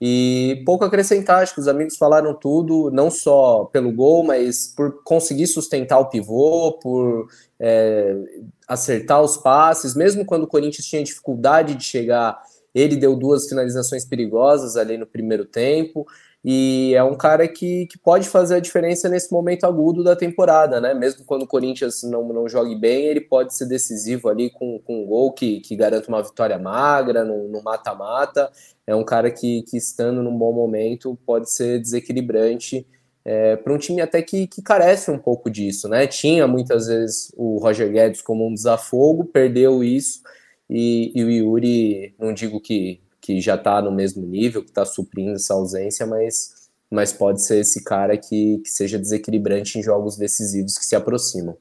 [0.01, 5.05] E pouco acrescentar, acho que os amigos falaram tudo, não só pelo gol, mas por
[5.05, 7.29] conseguir sustentar o pivô, por
[7.61, 8.17] é,
[8.67, 12.43] acertar os passes, mesmo quando o Corinthians tinha dificuldade de chegar,
[12.75, 16.07] ele deu duas finalizações perigosas ali no primeiro tempo.
[16.45, 20.81] E é um cara que, que pode fazer a diferença nesse momento agudo da temporada,
[20.81, 20.93] né?
[20.93, 25.05] Mesmo quando o Corinthians não, não jogue bem, ele pode ser decisivo ali com, com
[25.05, 28.51] um gol que, que garante uma vitória magra, no mata-mata.
[28.85, 32.85] É um cara que, que, estando num bom momento, pode ser desequilibrante
[33.25, 36.09] é, para um time até que, que carece um pouco disso, né?
[36.09, 40.23] Tinha muitas vezes o Roger Guedes como um desafogo, perdeu isso,
[40.73, 44.85] e, e o Yuri, não digo que que já está no mesmo nível, que está
[44.85, 50.17] suprindo essa ausência, mas, mas pode ser esse cara que, que seja desequilibrante em jogos
[50.17, 51.57] decisivos que se aproximam.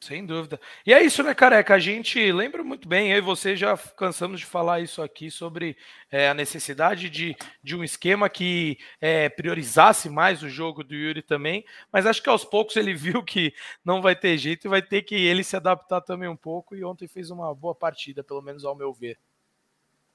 [0.00, 0.60] Sem dúvida.
[0.84, 1.74] E é isso, né, careca?
[1.74, 5.76] A gente lembra muito bem, eu e você já cansamos de falar isso aqui sobre
[6.10, 11.22] é, a necessidade de, de um esquema que é, priorizasse mais o jogo do Yuri
[11.22, 14.82] também, mas acho que aos poucos ele viu que não vai ter jeito e vai
[14.82, 16.76] ter que ele se adaptar também um pouco.
[16.76, 19.18] E ontem fez uma boa partida, pelo menos ao meu ver.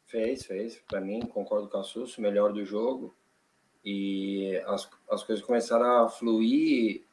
[0.05, 0.81] Fez, fez.
[0.87, 3.15] Para mim, concordo com a Sus, melhor do jogo.
[3.83, 7.03] E as, as coisas começaram a fluir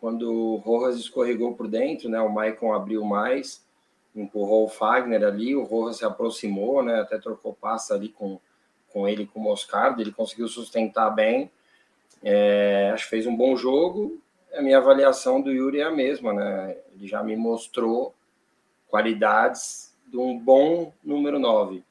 [0.00, 2.20] quando o Rojas escorregou por dentro, né?
[2.20, 3.64] O Maicon abriu mais,
[4.16, 7.00] empurrou o Fagner ali, o Rojas se aproximou, né?
[7.00, 8.40] Até trocou passa ali com,
[8.92, 11.50] com ele, com o Moscardo, ele conseguiu sustentar bem.
[12.22, 14.18] É, acho que fez um bom jogo.
[14.54, 16.76] A minha avaliação do Yuri é a mesma, né?
[16.94, 18.14] Ele já me mostrou
[18.88, 21.84] qualidades de um bom número 9.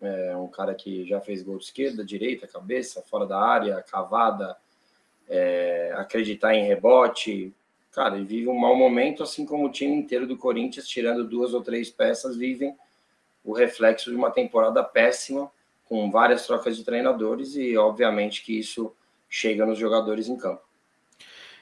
[0.00, 4.56] É um cara que já fez gol de esquerda, direita, cabeça, fora da área, cavada,
[5.30, 7.54] é, acreditar em rebote.
[7.92, 11.54] Cara, ele vive um mau momento, assim como o time inteiro do Corinthians, tirando duas
[11.54, 12.76] ou três peças, vivem
[13.44, 15.50] o reflexo de uma temporada péssima,
[15.88, 18.94] com várias trocas de treinadores, e obviamente que isso
[19.28, 20.62] chega nos jogadores em campo.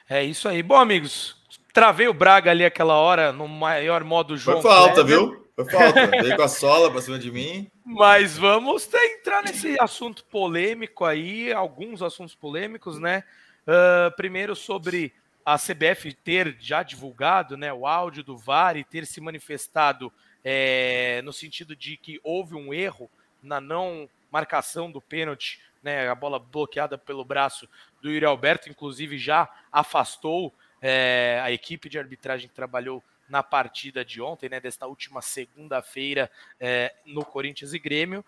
[0.09, 0.61] É isso aí.
[0.61, 1.37] Bom, amigos,
[1.71, 4.61] travei o Braga ali aquela hora no maior modo João.
[4.61, 5.17] Foi falta, Kleber.
[5.17, 5.47] viu?
[5.55, 6.07] Foi falta.
[6.07, 7.69] Veio com a sola pra cima de mim.
[7.85, 13.23] Mas vamos entrar nesse assunto polêmico aí, alguns assuntos polêmicos, né?
[13.67, 15.13] Uh, primeiro sobre
[15.45, 20.11] a CBF ter já divulgado né, o áudio do VAR e ter se manifestado
[20.43, 23.09] é, no sentido de que houve um erro
[23.41, 27.67] na não marcação do pênalti, né, a bola bloqueada pelo braço
[28.01, 34.03] do Yuri Alberto, inclusive já afastou é, a equipe de arbitragem que trabalhou na partida
[34.03, 36.29] de ontem, né, desta última segunda-feira
[36.59, 38.25] é, no Corinthians e Grêmio.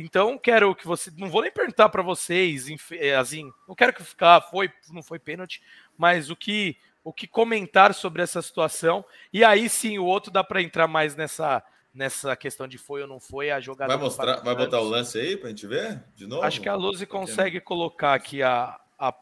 [0.00, 1.10] Então, quero que você.
[1.16, 5.18] Não vou nem perguntar para vocês, é, assim, não quero que ficar, foi, não foi
[5.18, 5.60] pênalti,
[5.96, 9.04] mas o que, o que comentar sobre essa situação.
[9.32, 13.08] E aí sim, o outro dá para entrar mais nessa, nessa questão de foi ou
[13.08, 13.92] não foi a jogada.
[13.92, 16.44] Vai mostrar, vai botar o lance aí para a gente ver de novo?
[16.44, 19.12] Acho que a Luzi consegue colocar aqui a, a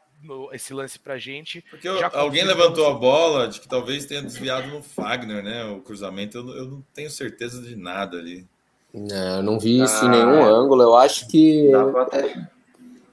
[0.52, 1.64] esse lance pra gente.
[1.70, 5.64] Porque alguém levantou a bola de que talvez tenha desviado no Fagner, né?
[5.64, 8.46] O cruzamento, eu, eu não tenho certeza de nada ali.
[8.96, 10.48] Não, eu não vi isso ah, em nenhum é.
[10.48, 10.82] ângulo.
[10.82, 12.48] Eu acho que até...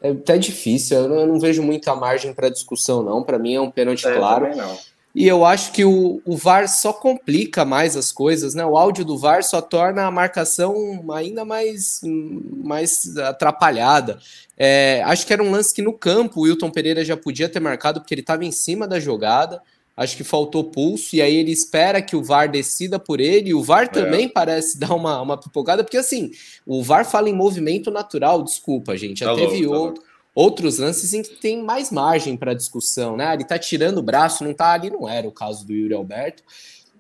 [0.01, 0.97] é até difícil.
[0.97, 3.21] Eu não, eu não vejo muita margem para discussão, não.
[3.21, 4.47] Para mim é um pênalti é, claro.
[5.13, 8.65] E eu acho que o, o VAR só complica mais as coisas, né?
[8.65, 14.17] O áudio do VAR só torna a marcação ainda mais, mais atrapalhada.
[14.57, 17.59] É, acho que era um lance que no campo o Wilton Pereira já podia ter
[17.59, 19.61] marcado, porque ele estava em cima da jogada.
[19.96, 23.54] Acho que faltou pulso, e aí ele espera que o VAR decida por ele, e
[23.54, 23.88] o VAR é.
[23.88, 26.32] também parece dar uma, uma pipocada, porque assim,
[26.66, 29.20] o VAR fala em movimento natural, desculpa, gente.
[29.20, 30.04] Já tá teve louco, tá outro.
[30.04, 33.34] Tá outros lances em que tem mais margem para discussão, né?
[33.34, 36.44] Ele tá tirando o braço, não tá ali, não era o caso do Yuri Alberto.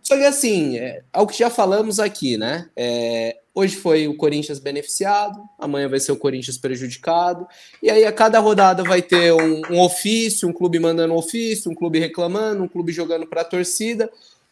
[0.03, 2.69] Só que assim, é, ao que já falamos aqui, né?
[2.75, 7.47] É, hoje foi o Corinthians beneficiado, amanhã vai ser o Corinthians prejudicado,
[7.81, 11.69] e aí a cada rodada vai ter um, um ofício, um clube mandando um ofício,
[11.69, 14.09] um clube reclamando, um clube jogando para a torcida.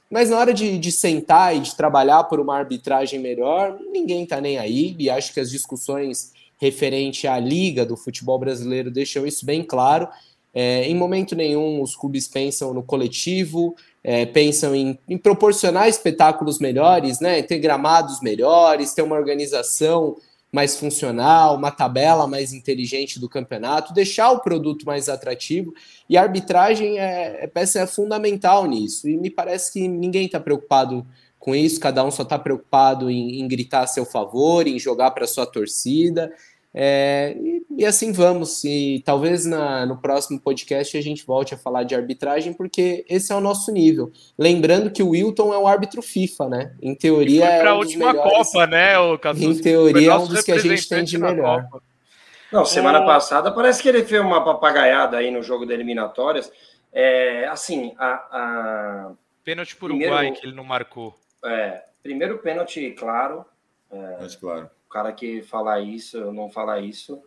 [0.09, 4.41] Mas na hora de, de, sentar e de trabalhar por uma arbitragem melhor, ninguém está
[4.41, 9.45] nem aí, e acho que as discussões referente à liga do futebol brasileiro deixam isso
[9.45, 10.07] bem claro.
[10.53, 13.73] É, em momento nenhum os clubes pensam no coletivo,
[14.03, 17.41] é, pensam em, em, proporcionar espetáculos melhores, né?
[17.43, 20.17] ter gramados melhores, ter uma organização
[20.51, 25.73] mais funcional, uma tabela mais inteligente do campeonato, deixar o produto mais atrativo.
[26.09, 29.07] E a arbitragem é, é peça é fundamental nisso.
[29.07, 31.05] E me parece que ninguém está preocupado
[31.39, 35.09] com isso, cada um só está preocupado em, em gritar a seu favor, em jogar
[35.11, 36.31] para sua torcida.
[36.73, 38.63] É, e, e, assim vamos.
[38.63, 43.31] E talvez na, no próximo podcast a gente volte a falar de arbitragem, porque esse
[43.31, 44.11] é o nosso nível.
[44.37, 46.75] Lembrando que o Wilton é um árbitro FIFA, né?
[46.81, 47.67] Em teoria é.
[47.67, 48.97] a última melhores, Copa, né?
[48.97, 51.65] O em teoria é um dos que a gente tem de melhor.
[52.51, 53.05] Não, semana o...
[53.05, 56.51] passada parece que ele fez uma papagaiada aí no jogo da eliminatórias.
[56.93, 58.07] É, assim, a.
[58.07, 59.11] a...
[59.43, 61.17] Pênalti por primeiro, Uruguai que ele não marcou.
[61.43, 63.43] É, primeiro pênalti, claro.
[63.91, 67.21] É, claro cara que falar isso, não falar isso,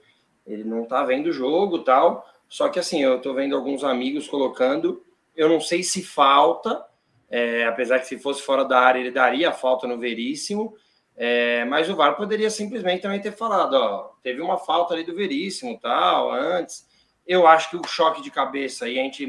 [0.46, 2.26] ele não tá vendo o jogo tal.
[2.48, 5.02] Só que assim, eu tô vendo alguns amigos colocando,
[5.34, 6.84] eu não sei se falta,
[7.28, 10.76] é, apesar que se fosse fora da área ele daria falta no Veríssimo,
[11.16, 15.14] é, mas o VAR poderia simplesmente também ter falado, ó, teve uma falta ali do
[15.14, 16.86] Veríssimo tal, antes.
[17.26, 19.26] Eu acho que o choque de cabeça, e a gente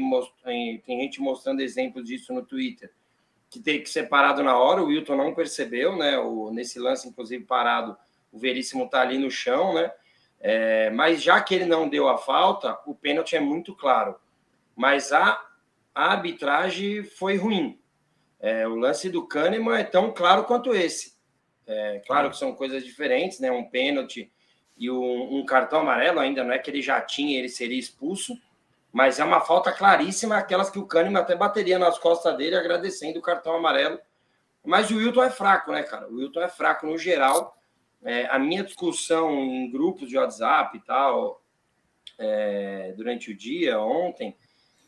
[0.84, 2.92] tem gente mostrando exemplos disso no Twitter,
[3.48, 6.18] que tem que ser parado na hora, o Wilton não percebeu, né?
[6.18, 7.96] O, nesse lance, inclusive, parado,
[8.36, 9.90] o Veríssimo está ali no chão, né?
[10.38, 14.14] É, mas já que ele não deu a falta, o pênalti é muito claro.
[14.76, 15.42] Mas a,
[15.94, 17.80] a arbitragem foi ruim.
[18.38, 21.16] É, o lance do Kahneman é tão claro quanto esse.
[21.66, 23.50] É, claro que são coisas diferentes, né?
[23.50, 24.30] Um pênalti
[24.76, 28.38] e um, um, cartão amarelo ainda não é que ele já tinha, ele seria expulso,
[28.92, 33.18] mas é uma falta claríssima, aquelas que o Kahneman até bateria nas costas dele, agradecendo
[33.18, 33.98] o cartão amarelo.
[34.62, 36.06] Mas o Wilton é fraco, né, cara?
[36.08, 37.56] O Wilton é fraco no geral.
[38.04, 41.42] É, a minha discussão em grupos de WhatsApp e tal,
[42.18, 44.36] é, durante o dia, ontem,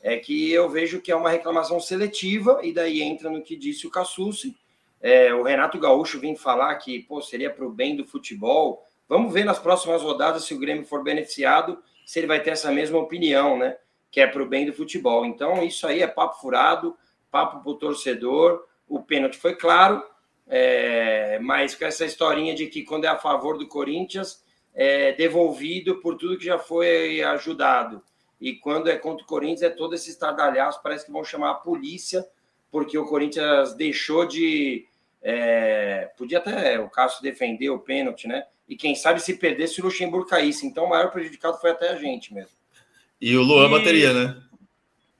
[0.01, 3.87] é que eu vejo que é uma reclamação seletiva, e daí entra no que disse
[3.87, 4.57] o Cassucci.
[5.01, 8.85] É, o Renato Gaúcho vem falar que pô, seria para o bem do futebol.
[9.09, 12.71] Vamos ver nas próximas rodadas se o Grêmio for beneficiado, se ele vai ter essa
[12.71, 13.77] mesma opinião, né?
[14.11, 15.25] Que é para o bem do futebol.
[15.25, 16.97] Então, isso aí é papo furado,
[17.31, 18.65] papo para o torcedor.
[18.89, 20.03] O pênalti foi claro,
[20.49, 24.43] é, mas com essa historinha de que quando é a favor do Corinthians,
[24.75, 28.03] é devolvido por tudo que já foi ajudado.
[28.41, 31.55] E quando é contra o Corinthians, é todo esse estardalhaço, parece que vão chamar a
[31.55, 32.25] polícia,
[32.71, 34.87] porque o Corinthians deixou de.
[35.21, 38.45] É, podia até o Cássio defender o pênalti, né?
[38.69, 40.67] E quem sabe se perdesse o Luxemburgo caísse.
[40.67, 42.57] Então o maior prejudicado foi até a gente mesmo.
[43.21, 43.71] E o Luan e...
[43.71, 44.41] bateria, né?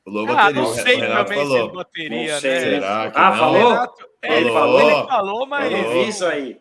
[0.05, 0.63] O Luan ah, bateria.
[0.63, 1.69] Não sei o Renato também falou.
[1.69, 2.51] se bateria, não sei.
[2.51, 2.61] né?
[2.61, 3.37] Será que ah, não?
[3.37, 3.69] falou?
[3.71, 5.73] Renato, é, ele, falou, ele falou, mas.
[5.73, 6.61] Eu vi isso aí.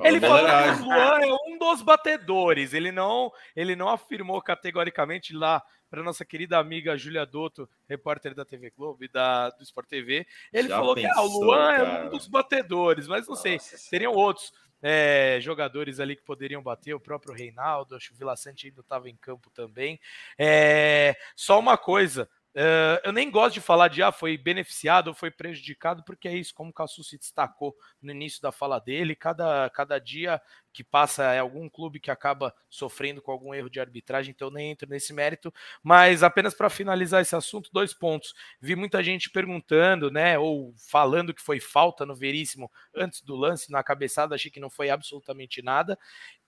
[0.00, 2.72] Ele falou que o Luan é um dos batedores.
[2.72, 8.46] Ele não, ele não afirmou categoricamente lá para nossa querida amiga Júlia Dotto, repórter da
[8.46, 10.26] TV Globo e da, do Sport TV.
[10.50, 11.82] Ele Já falou pensou, que ah, o Luan cara.
[11.82, 13.58] é um dos batedores, mas não sei,
[13.90, 14.52] teriam outros.
[14.84, 18.80] É, jogadores ali que poderiam bater, o próprio Reinaldo, acho que o Vila Sante ainda
[18.80, 20.00] estava em campo também.
[20.36, 25.14] É, só uma coisa, Uh, eu nem gosto de falar de ah, foi beneficiado ou
[25.14, 29.16] foi prejudicado, porque é isso, como o Cassu se destacou no início da fala dele,
[29.16, 30.40] cada, cada dia
[30.72, 34.70] que passa é algum clube que acaba sofrendo com algum erro de arbitragem, então nem
[34.70, 35.52] entro nesse mérito.
[35.82, 38.34] Mas apenas para finalizar esse assunto, dois pontos.
[38.60, 43.70] Vi muita gente perguntando, né, ou falando que foi falta no Veríssimo antes do lance,
[43.70, 45.98] na cabeçada, achei que não foi absolutamente nada.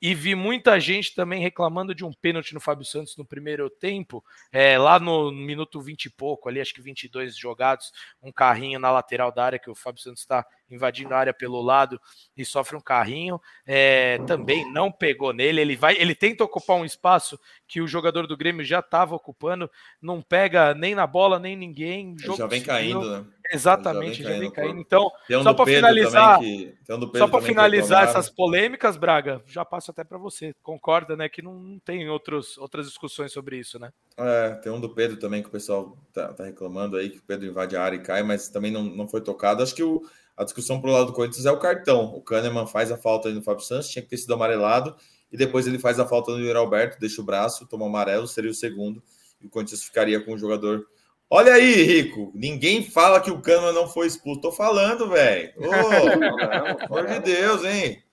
[0.01, 4.25] E vi muita gente também reclamando de um pênalti no Fábio Santos no primeiro tempo,
[4.53, 8.91] é, lá no minuto 20 e pouco, ali acho que 22 jogados, um carrinho na
[8.91, 12.01] lateral da área que o Fábio Santos está invadindo a área pelo lado
[12.37, 13.41] e sofre um carrinho.
[13.67, 15.61] É, também não pegou nele.
[15.61, 19.71] Ele vai, ele tenta ocupar um espaço que o jogador do Grêmio já estava ocupando,
[20.01, 22.17] não pega nem na bola nem ninguém.
[22.19, 23.25] já vem caindo, né?
[23.53, 24.81] Exatamente, já vem, já vem caindo.
[24.81, 29.91] Então, um só para finalizar, que, um só para finalizar essas polêmicas, Braga, já passo
[29.91, 30.55] até para você.
[30.63, 31.29] Concorda, né?
[31.29, 33.93] Que não tem outros, outras discussões sobre isso, né?
[34.17, 37.23] É, tem um do Pedro também que o pessoal tá, tá reclamando aí que o
[37.23, 39.63] Pedro invade a área e cai, mas também não, não foi tocado.
[39.63, 40.03] Acho que o
[40.37, 42.07] a discussão para o lado do Corinthians é o cartão.
[42.15, 44.97] O Kahneman faz a falta aí no Fábio Santos, tinha que ter sido amarelado,
[45.31, 48.27] e depois ele faz a falta no Yuri Alberto, deixa o braço, toma o amarelo,
[48.27, 49.03] seria o segundo,
[49.41, 50.87] e o Corinthians ficaria com um jogador
[51.31, 52.31] Olha aí, Rico.
[52.35, 54.41] Ninguém fala que o Kahneman não foi expulso.
[54.41, 55.53] Tô falando, velho.
[55.59, 58.05] Oh, pelo amor de Deus, hein?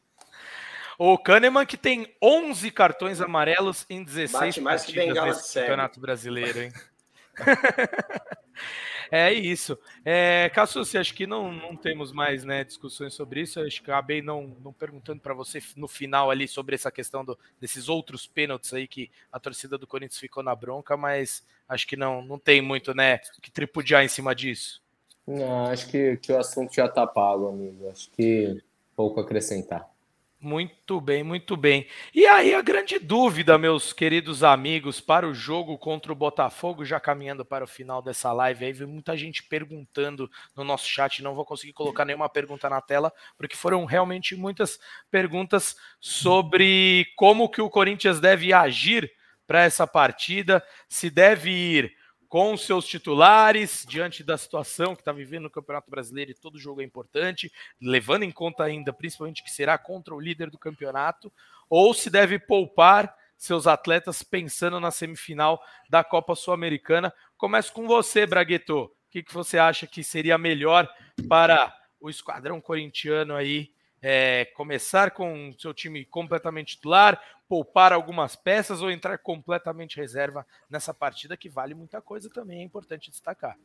[0.97, 5.99] O Kahneman que tem 11 cartões amarelos em 16 Bate mais que bengala desse Campeonato
[5.99, 6.71] Brasileiro, hein?
[9.11, 9.77] é isso.
[10.05, 13.59] É, Cassucci, acho que não, não temos mais né, discussões sobre isso.
[13.59, 17.37] Acho que acabei não, não perguntando para você no final ali sobre essa questão do,
[17.59, 21.97] desses outros pênaltis aí que a torcida do Corinthians ficou na bronca, mas acho que
[21.97, 24.81] não, não tem muito né, que tripudiar em cima disso.
[25.27, 27.89] Não, acho que, que o assunto já está pago, amigo.
[27.89, 28.63] Acho que
[28.95, 29.90] pouco acrescentar.
[30.43, 31.85] Muito bem, muito bem.
[32.15, 36.99] E aí a grande dúvida, meus queridos amigos, para o jogo contra o Botafogo, já
[36.99, 41.35] caminhando para o final dessa live, aí veio muita gente perguntando no nosso chat, não
[41.35, 44.79] vou conseguir colocar nenhuma pergunta na tela, porque foram realmente muitas
[45.11, 49.11] perguntas sobre como que o Corinthians deve agir
[49.45, 52.00] para essa partida, se deve ir
[52.31, 56.79] com seus titulares, diante da situação que está vivendo no Campeonato Brasileiro e todo jogo
[56.79, 57.51] é importante,
[57.81, 61.29] levando em conta ainda, principalmente, que será contra o líder do campeonato,
[61.69, 67.13] ou se deve poupar seus atletas pensando na semifinal da Copa Sul-Americana.
[67.35, 68.83] Começo com você, Bragueto.
[68.83, 70.89] O que, que você acha que seria melhor
[71.27, 78.81] para o esquadrão corintiano aí é, começar com seu time completamente titular, poupar algumas peças
[78.81, 83.57] ou entrar completamente reserva nessa partida que vale muita coisa também, é importante destacar.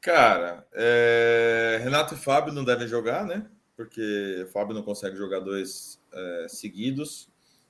[0.00, 1.80] Cara, é...
[1.82, 3.48] Renato e Fábio não devem jogar, né?
[3.76, 7.28] Porque o Fábio não consegue jogar dois é, seguidos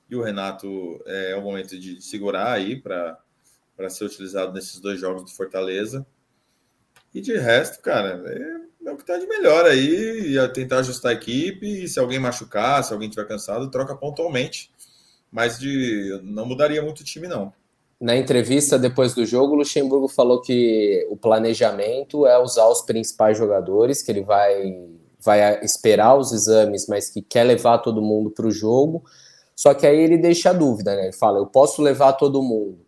[0.09, 3.19] e o Renato é, é o momento de segurar aí para
[3.89, 6.05] ser utilizado nesses dois jogos do Fortaleza.
[7.13, 11.15] E de resto, cara, é é o que está de melhor aí, tentar ajustar a
[11.15, 14.71] equipe, e se alguém machucar, se alguém tiver cansado, troca pontualmente.
[15.31, 17.51] Mas de não mudaria muito o time, não.
[17.99, 23.37] Na entrevista depois do jogo, o Luxemburgo falou que o planejamento é usar os principais
[23.37, 24.75] jogadores, que ele vai,
[25.19, 29.03] vai esperar os exames, mas que quer levar todo mundo para o jogo.
[29.55, 31.03] Só que aí ele deixa a dúvida, né?
[31.03, 32.79] Ele fala: eu posso levar todo mundo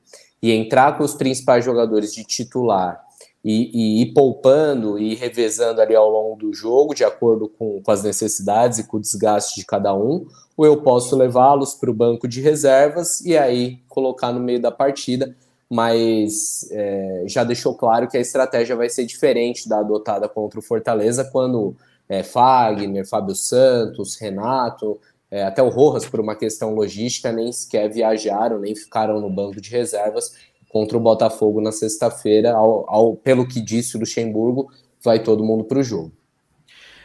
[0.41, 3.04] e entrar com os principais jogadores de titular
[3.45, 7.91] e, e ir poupando e revezando ali ao longo do jogo, de acordo com, com
[7.91, 10.25] as necessidades e com o desgaste de cada um,
[10.57, 14.71] ou eu posso levá-los para o banco de reservas e aí colocar no meio da
[14.71, 15.35] partida,
[15.69, 20.63] mas é, já deixou claro que a estratégia vai ser diferente da adotada contra o
[20.63, 21.75] Fortaleza, quando
[22.09, 27.91] é, Fagner, Fábio Santos, Renato, é, até o Rojas, por uma questão logística, nem sequer
[27.91, 30.33] viajaram, nem ficaram no banco de reservas,
[30.75, 34.69] contra o Botafogo na sexta-feira, ao, ao, pelo que disse o Luxemburgo,
[35.01, 36.11] vai todo mundo para o jogo.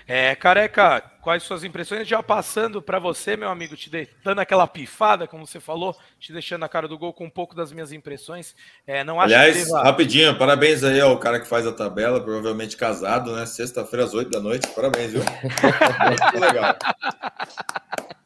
[0.08, 2.08] É, careca, quais suas impressões?
[2.08, 3.88] Já passando para você, meu amigo, te
[4.24, 7.54] dando aquela pifada, como você falou, te deixando a cara do gol com um pouco
[7.54, 8.56] das minhas impressões.
[8.84, 9.84] É, não acho Aliás, deva...
[9.84, 13.46] rapidinho, parabéns aí ao cara que faz a tabela, provavelmente casado, né?
[13.46, 14.66] Sexta-feira às oito da noite.
[14.74, 15.22] Parabéns, viu?
[15.22, 16.76] Muito legal.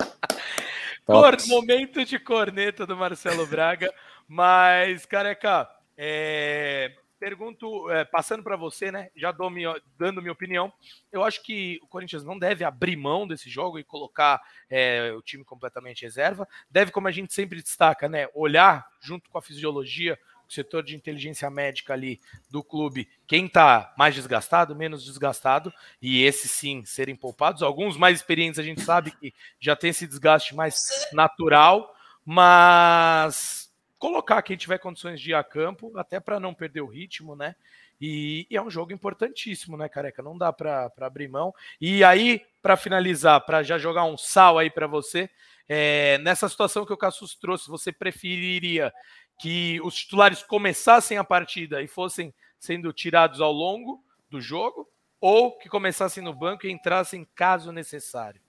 [1.04, 3.92] Cor, momento de corneta do Marcelo Braga.
[4.26, 9.08] Mas, careca, é, pergunto, é, passando para você, né?
[9.16, 10.72] Já minha, dando minha opinião.
[11.10, 15.22] Eu acho que o Corinthians não deve abrir mão desse jogo e colocar é, o
[15.22, 16.46] time completamente reserva.
[16.68, 18.28] Deve, como a gente sempre destaca, né?
[18.34, 22.20] Olhar junto com a fisiologia, o setor de inteligência médica ali
[22.50, 25.72] do clube, quem está mais desgastado, menos desgastado,
[26.02, 27.62] e esses sim serem poupados.
[27.62, 31.94] Alguns mais experientes a gente sabe que já tem esse desgaste mais natural,
[32.24, 33.63] mas
[34.04, 37.56] colocar quem tiver condições de ir a campo, até para não perder o ritmo, né?
[37.98, 40.22] E, e, é um jogo importantíssimo, né, careca?
[40.22, 41.54] Não dá para abrir mão.
[41.80, 45.30] E aí, para finalizar, para já jogar um sal aí para você,
[45.66, 48.92] é, nessa situação que o Cassus trouxe, você preferiria
[49.40, 54.86] que os titulares começassem a partida e fossem sendo tirados ao longo do jogo,
[55.18, 58.42] ou que começassem no banco e entrassem caso necessário?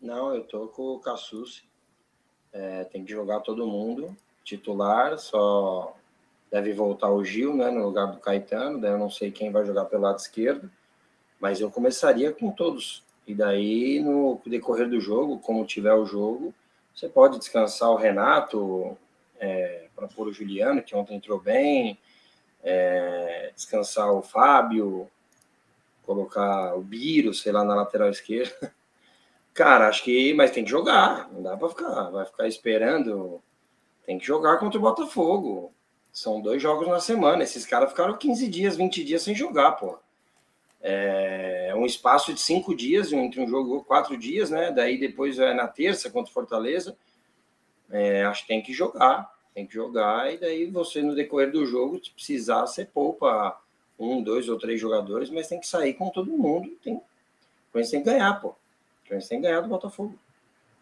[0.00, 1.64] Não, eu tô com o Cassus.
[2.58, 4.16] É, tem que jogar todo mundo.
[4.42, 5.94] Titular, só
[6.50, 8.80] deve voltar o Gil, né, no lugar do Caetano.
[8.80, 10.70] Daí eu não sei quem vai jogar pelo lado esquerdo.
[11.38, 13.04] Mas eu começaria com todos.
[13.26, 16.54] E daí, no decorrer do jogo, como tiver o jogo,
[16.94, 18.96] você pode descansar o Renato
[19.38, 21.98] é, para pôr o Juliano, que ontem entrou bem,
[22.62, 25.10] é, descansar o Fábio,
[26.04, 28.72] colocar o Biro, sei lá, na lateral esquerda.
[29.56, 30.34] Cara, acho que.
[30.34, 31.32] Mas tem que jogar.
[31.32, 32.10] Não dá para ficar.
[32.10, 33.42] Vai ficar esperando.
[34.04, 35.72] Tem que jogar contra o Botafogo.
[36.12, 37.42] São dois jogos na semana.
[37.42, 39.98] Esses caras ficaram 15 dias, 20 dias sem jogar, pô.
[40.80, 44.70] É um espaço de cinco dias entre um jogo, quatro dias, né?
[44.70, 46.96] Daí depois é na terça contra o Fortaleza.
[47.90, 49.34] É, acho que tem que jogar.
[49.54, 53.58] Tem que jogar, e daí você, no decorrer do jogo, se precisar, você poupa
[53.98, 56.76] um, dois ou três jogadores, mas tem que sair com todo mundo.
[56.84, 57.00] Tem,
[57.72, 58.54] tem que ganhar, pô.
[59.08, 60.14] Corinthians tem que ganhar do Botafogo.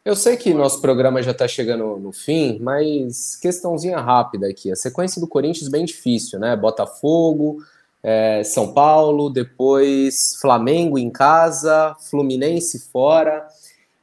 [0.05, 4.71] Eu sei que nosso programa já está chegando no fim, mas questãozinha rápida aqui.
[4.71, 6.55] A sequência do Corinthians bem difícil, né?
[6.55, 7.65] Botafogo,
[8.03, 13.49] é, São Paulo, depois Flamengo em casa, Fluminense fora.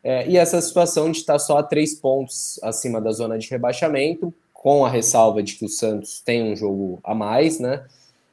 [0.03, 4.33] É, e essa situação de estar só a três pontos acima da zona de rebaixamento,
[4.51, 7.85] com a ressalva de que o Santos tem um jogo a mais, né?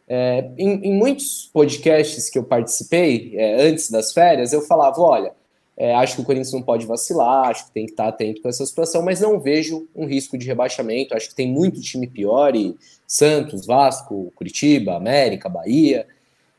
[0.08, 5.32] É, em, em, muitos podcasts que eu participei é, antes das férias, eu falava: olha,
[5.80, 8.48] é, acho que o Corinthians não pode vacilar, acho que tem que estar atento com
[8.48, 11.14] essa situação, mas não vejo um risco de rebaixamento.
[11.14, 12.76] Acho que tem muito time pior e
[13.06, 16.04] Santos, Vasco, Curitiba, América, Bahia.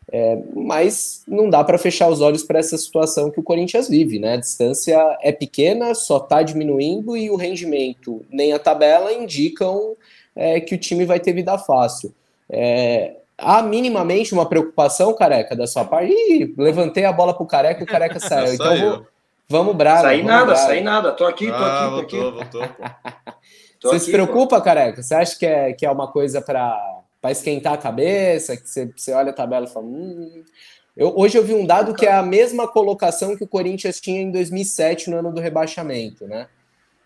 [0.09, 4.19] É, mas não dá para fechar os olhos para essa situação que o Corinthians vive,
[4.19, 4.35] né?
[4.35, 9.97] A distância é pequena, só está diminuindo e o rendimento nem a tabela indicam
[10.33, 12.13] é, que o time vai ter vida fácil.
[12.49, 16.11] É, há minimamente uma preocupação, careca, da sua parte?
[16.11, 18.53] Ih, levantei a bola pro careca e o careca saiu.
[18.53, 19.07] então vou,
[19.47, 20.01] vamos, Braga.
[20.01, 20.59] Saí vamos nada, Braga.
[20.61, 21.11] saí nada.
[21.13, 22.61] Tô aqui, tô Ah, aqui, tô voltou, aqui.
[22.61, 22.61] voltou.
[23.79, 25.01] Tô Você aqui, se preocupa, careca?
[25.01, 26.77] Você acha que é, que é uma coisa para
[27.31, 28.57] esquentar a cabeça?
[28.57, 29.85] Que você, você olha a tabela e fala.
[29.85, 30.43] Hum...
[30.97, 34.21] Eu, hoje eu vi um dado que é a mesma colocação que o Corinthians tinha
[34.21, 36.47] em 2007, no ano do rebaixamento, né?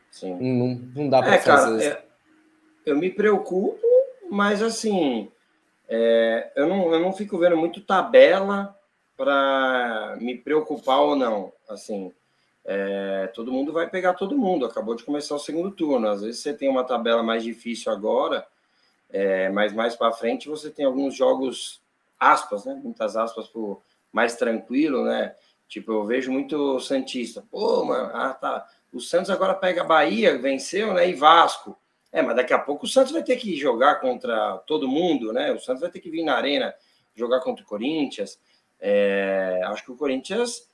[0.10, 0.36] Sim.
[0.40, 2.00] Não, não dá para É, fazer cara,
[2.86, 3.78] é, eu me preocupo,
[4.32, 5.30] mas assim,
[5.88, 8.78] é, eu, não, eu não fico vendo muito tabela
[9.16, 11.52] para me preocupar ou não.
[11.70, 12.12] Assim,
[12.66, 14.66] é, todo mundo vai pegar todo mundo.
[14.66, 16.08] Acabou de começar o segundo turno.
[16.08, 18.46] Às vezes você tem uma tabela mais difícil agora,
[19.10, 21.82] é, mas mais para frente você tem alguns jogos
[22.20, 22.80] aspas, né?
[22.84, 23.82] Muitas aspas por
[24.12, 25.36] mais tranquilo, né?
[25.68, 27.44] Tipo, eu vejo muito Santista.
[27.50, 28.68] Pô, mano, ah, tá.
[28.92, 31.10] O Santos agora pega Bahia, venceu, né?
[31.10, 31.76] E Vasco.
[32.14, 35.52] É, mas daqui a pouco o Santos vai ter que jogar contra todo mundo, né?
[35.52, 36.74] O Santos vai ter que vir na arena
[37.16, 38.40] jogar contra o Corinthians.
[38.80, 40.70] É, acho que o Corinthians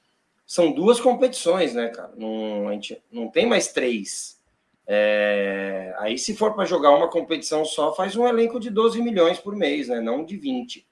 [0.45, 2.11] são duas competições, né, cara?
[2.17, 4.37] Não, a gente não tem mais três.
[4.85, 9.39] É, aí, se for para jogar uma competição só, faz um elenco de 12 milhões
[9.39, 10.01] por mês, né?
[10.01, 10.85] Não de 20.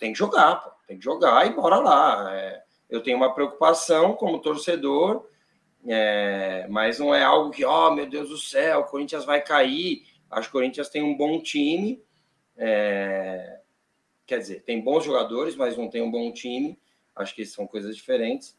[0.00, 0.70] Tem que jogar, pô.
[0.86, 2.34] Tem que jogar e bora lá.
[2.34, 5.26] É, eu tenho uma preocupação como torcedor
[5.88, 9.40] é, mas não é algo que, ó, oh, meu Deus do céu, o Corinthians vai
[9.42, 10.04] cair.
[10.30, 12.02] Acho que o Corinthians tem um bom time.
[12.56, 13.60] É,
[14.26, 16.78] quer dizer, tem bons jogadores, mas não tem um bom time.
[17.14, 18.56] Acho que são coisas diferentes.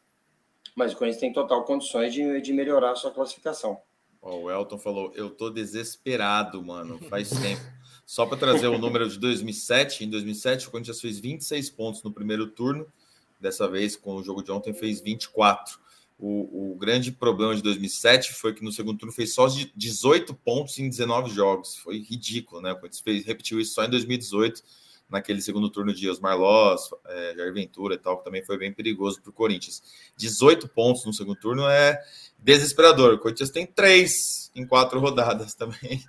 [0.74, 3.80] Mas o Corinthians tem total condições de, de melhorar a sua classificação.
[4.22, 7.62] Ó, o Elton falou: Eu tô desesperado, mano, faz tempo.
[8.06, 12.10] Só para trazer o número de 2007, em 2007 o Corinthians fez 26 pontos no
[12.10, 12.90] primeiro turno.
[13.38, 15.78] Dessa vez, com o jogo de ontem, fez 24.
[16.18, 20.76] O, o, grande problema de 2007 foi que no segundo turno fez só 18 pontos
[20.78, 21.76] em 19 jogos.
[21.76, 22.72] Foi ridículo, né?
[22.72, 24.60] O Corinthians fez, repetiu isso só em 2018,
[25.08, 28.72] naquele segundo turno de Osmar Loss, é, Jair Ventura e tal, que também foi bem
[28.72, 29.80] perigoso para o Corinthians.
[30.16, 32.00] 18 pontos no segundo turno é
[32.36, 33.14] desesperador.
[33.14, 36.02] O Corinthians tem três em quatro rodadas também.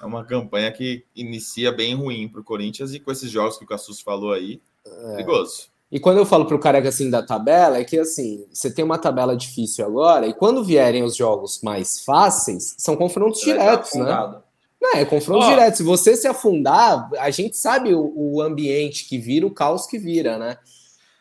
[0.00, 3.64] É uma campanha que inicia bem ruim para o Corinthians e com esses jogos que
[3.64, 5.12] o Cassus falou aí, é.
[5.12, 5.71] perigoso.
[5.92, 8.82] E quando eu falo para o careca assim da tabela, é que assim, você tem
[8.82, 13.92] uma tabela difícil agora, e quando vierem os jogos mais fáceis, são confrontos Você diretos,
[13.96, 14.34] né?
[14.80, 15.48] Não, é confronto Ó.
[15.50, 15.76] direto.
[15.76, 19.98] Se você se afundar, a gente sabe o, o ambiente que vira, o caos que
[19.98, 20.56] vira, né?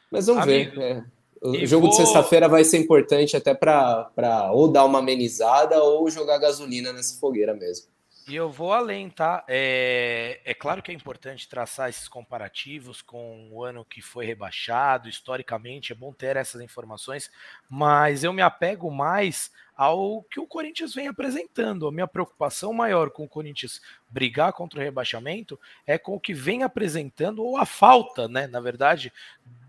[0.09, 0.81] Mas vamos Amigo, ver.
[0.81, 1.03] é.
[1.43, 6.09] O jogo de vou- sexta-feira vai ser importante até para ou dar uma amenizada ou
[6.09, 7.87] jogar gasolina nessa fogueira mesmo.
[8.27, 9.43] E eu vou além, tá?
[9.47, 15.09] É, é claro que é importante traçar esses comparativos com o ano que foi rebaixado,
[15.09, 17.31] historicamente, é bom ter essas informações,
[17.69, 21.87] mas eu me apego mais ao que o Corinthians vem apresentando.
[21.87, 26.33] A minha preocupação maior com o Corinthians brigar contra o rebaixamento é com o que
[26.33, 29.11] vem apresentando, ou a falta, né, na verdade,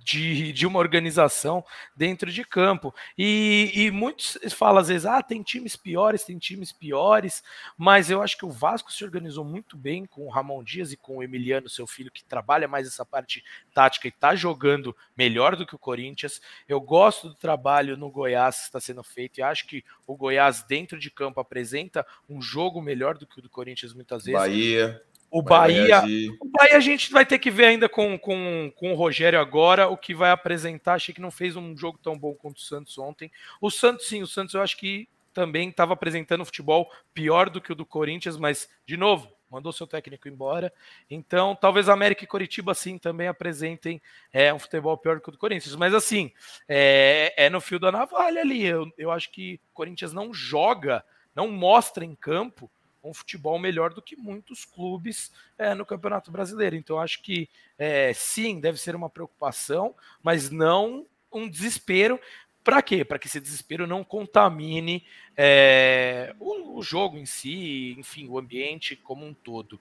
[0.02, 1.64] de, de uma organização
[1.96, 2.94] dentro de campo.
[3.16, 7.42] E, e muitos falam às vezes, ah, tem times piores, tem times piores,
[7.76, 10.96] mas eu acho que o Vasco se organizou muito bem com o Ramon Dias e
[10.96, 15.56] com o Emiliano, seu filho, que trabalha mais essa parte tática e está jogando melhor
[15.56, 16.40] do que o Corinthians.
[16.68, 20.62] Eu gosto do trabalho no Goiás que está sendo feito e acho que o Goiás,
[20.62, 24.40] dentro de campo, apresenta um jogo melhor do que o do Corinthians muitas vezes.
[24.40, 25.02] Bahia.
[25.32, 26.36] O Bahia, reagir.
[26.38, 29.88] o Bahia a gente vai ter que ver ainda com, com, com o Rogério agora
[29.88, 30.94] o que vai apresentar.
[30.94, 33.32] Achei que não fez um jogo tão bom quanto o Santos ontem.
[33.58, 37.72] O Santos, sim, o Santos eu acho que também estava apresentando futebol pior do que
[37.72, 40.70] o do Corinthians, mas, de novo, mandou seu técnico embora.
[41.08, 44.02] Então, talvez América e Coritiba, sim, também apresentem
[44.34, 45.74] é, um futebol pior do que o do Corinthians.
[45.76, 46.30] Mas, assim,
[46.68, 48.66] é, é no fio da navalha ali.
[48.66, 51.02] Eu, eu acho que o Corinthians não joga,
[51.34, 52.70] não mostra em campo
[53.02, 56.76] um futebol melhor do que muitos clubes é, no Campeonato Brasileiro.
[56.76, 57.48] Então, acho que
[57.78, 62.20] é, sim, deve ser uma preocupação, mas não um desespero.
[62.62, 63.04] Para quê?
[63.04, 65.04] Para que esse desespero não contamine
[65.36, 69.80] é, o, o jogo em si, enfim, o ambiente como um todo.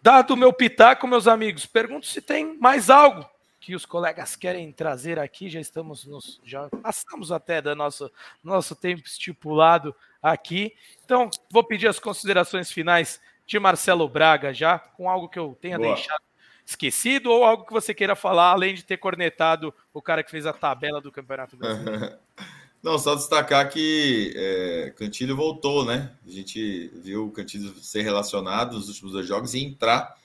[0.00, 3.28] Dado o meu pitaco, meus amigos, pergunto se tem mais algo
[3.60, 5.48] que os colegas querem trazer aqui.
[5.48, 8.10] Já estamos nos, já passamos até do nosso,
[8.42, 10.72] nosso tempo estipulado aqui.
[11.04, 15.78] Então, vou pedir as considerações finais de Marcelo Braga já, com algo que eu tenha
[15.78, 15.94] Boa.
[15.94, 16.22] deixado
[16.64, 20.46] esquecido ou algo que você queira falar, além de ter cornetado o cara que fez
[20.46, 22.16] a tabela do Campeonato Brasileiro.
[22.82, 26.10] Não, só destacar que é, Cantilho voltou, né?
[26.26, 30.16] A gente viu o Cantilho ser relacionado nos últimos dois jogos e entrar,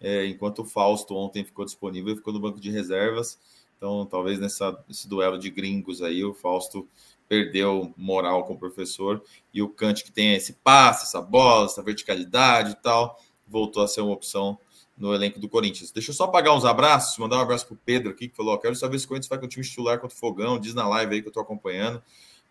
[0.00, 3.38] é, enquanto o Fausto ontem ficou disponível e ficou no banco de reservas.
[3.76, 6.88] Então, talvez nessa, nesse duelo de gringos aí, o Fausto
[7.28, 9.22] perdeu moral com o professor
[9.52, 13.88] e o Cante, que tem esse passe, essa bola, essa verticalidade e tal, voltou a
[13.88, 14.58] ser uma opção
[14.96, 15.90] no elenco do Corinthians.
[15.90, 18.74] Deixa eu só pagar uns abraços, mandar um abraço pro Pedro aqui, que falou: quero
[18.74, 21.14] saber se o Corinthians vai com o time titular contra o Fogão, diz na live
[21.14, 22.02] aí que eu tô acompanhando.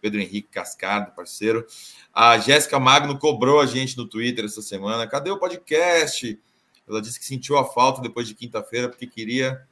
[0.01, 1.65] Pedro Henrique Cascado, parceiro.
[2.13, 5.07] A Jéssica Magno cobrou a gente no Twitter essa semana.
[5.07, 6.39] Cadê o podcast?
[6.87, 9.65] Ela disse que sentiu a falta depois de quinta-feira, porque queria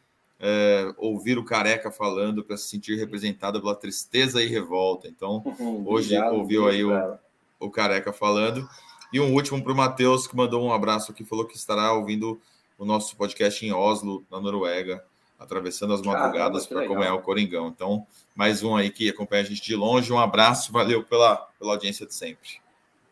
[0.45, 5.07] é, ouvir o Careca falando para se sentir representada pela tristeza e revolta.
[5.07, 5.41] Então,
[5.87, 7.17] hoje Obrigado, ouviu aí o,
[7.57, 8.67] o Careca falando.
[9.13, 12.41] E um último para o Matheus, que mandou um abraço aqui, falou que estará ouvindo
[12.77, 15.05] o nosso podcast em Oslo, na Noruega,
[15.39, 17.69] atravessando as madrugadas para acompanhar o Coringão.
[17.69, 20.11] Então, mais um aí que acompanha a gente de longe.
[20.11, 22.61] Um abraço, valeu pela, pela audiência de sempre.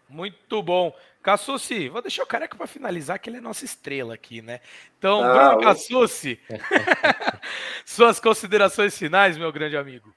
[0.10, 0.94] Muito bom.
[1.22, 4.60] Cassucci, vou deixar o careca para finalizar, que ele é nossa estrela aqui, né?
[4.98, 6.40] Então, ah, Bruno Cassucci,
[7.86, 10.14] suas considerações finais, meu grande amigo.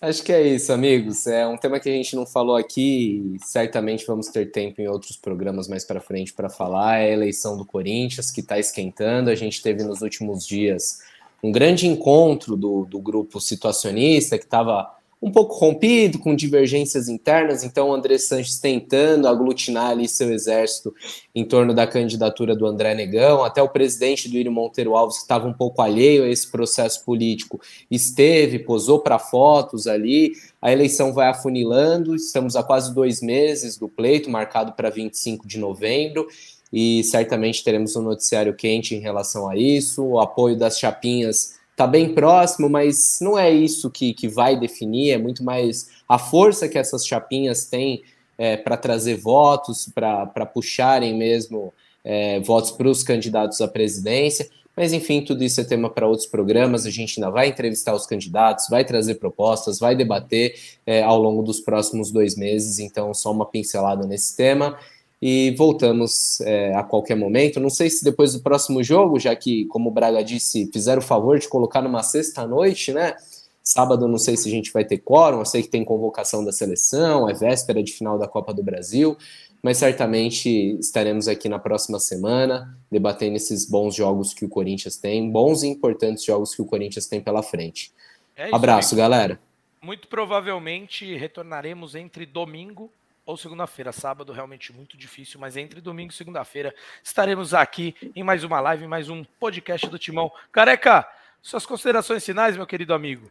[0.00, 1.26] Acho que é isso, amigos.
[1.26, 5.16] É um tema que a gente não falou aqui, certamente vamos ter tempo em outros
[5.16, 6.98] programas mais para frente para falar.
[6.98, 9.30] É a eleição do Corinthians, que está esquentando.
[9.30, 10.98] A gente teve nos últimos dias
[11.42, 14.94] um grande encontro do, do grupo situacionista, que estava
[15.24, 20.94] um pouco rompido, com divergências internas, então o André Sanches tentando aglutinar ali seu exército
[21.34, 25.22] em torno da candidatura do André Negão, até o presidente do Írio Monteiro Alves, que
[25.22, 27.58] estava um pouco alheio a esse processo político,
[27.90, 33.88] esteve, posou para fotos ali, a eleição vai afunilando, estamos a quase dois meses do
[33.88, 36.28] pleito, marcado para 25 de novembro,
[36.70, 41.86] e certamente teremos um noticiário quente em relação a isso, o apoio das chapinhas tá
[41.86, 46.68] bem próximo, mas não é isso que, que vai definir, é muito mais a força
[46.68, 48.02] que essas chapinhas têm
[48.38, 51.72] é, para trazer votos, para puxarem mesmo
[52.04, 54.48] é, votos para os candidatos à presidência.
[54.76, 56.84] Mas, enfim, tudo isso é tema para outros programas.
[56.84, 61.44] A gente ainda vai entrevistar os candidatos, vai trazer propostas, vai debater é, ao longo
[61.44, 62.80] dos próximos dois meses.
[62.80, 64.76] Então, só uma pincelada nesse tema
[65.20, 67.60] e voltamos é, a qualquer momento.
[67.60, 71.04] Não sei se depois do próximo jogo, já que, como o Braga disse, fizeram o
[71.04, 73.14] favor de colocar numa sexta-noite, né?
[73.62, 76.52] Sábado, não sei se a gente vai ter quórum, eu sei que tem convocação da
[76.52, 79.16] seleção, é véspera de final da Copa do Brasil,
[79.62, 85.30] mas certamente estaremos aqui na próxima semana debatendo esses bons jogos que o Corinthians tem,
[85.30, 87.90] bons e importantes jogos que o Corinthians tem pela frente.
[88.36, 89.40] É isso, Abraço, galera.
[89.80, 92.90] Muito provavelmente retornaremos entre domingo
[93.26, 93.92] ou segunda-feira.
[93.92, 98.86] Sábado realmente muito difícil, mas entre domingo e segunda-feira estaremos aqui em mais uma live,
[98.86, 100.30] mais um podcast do Timão.
[100.52, 101.08] Careca,
[101.40, 103.30] suas considerações finais, meu querido amigo.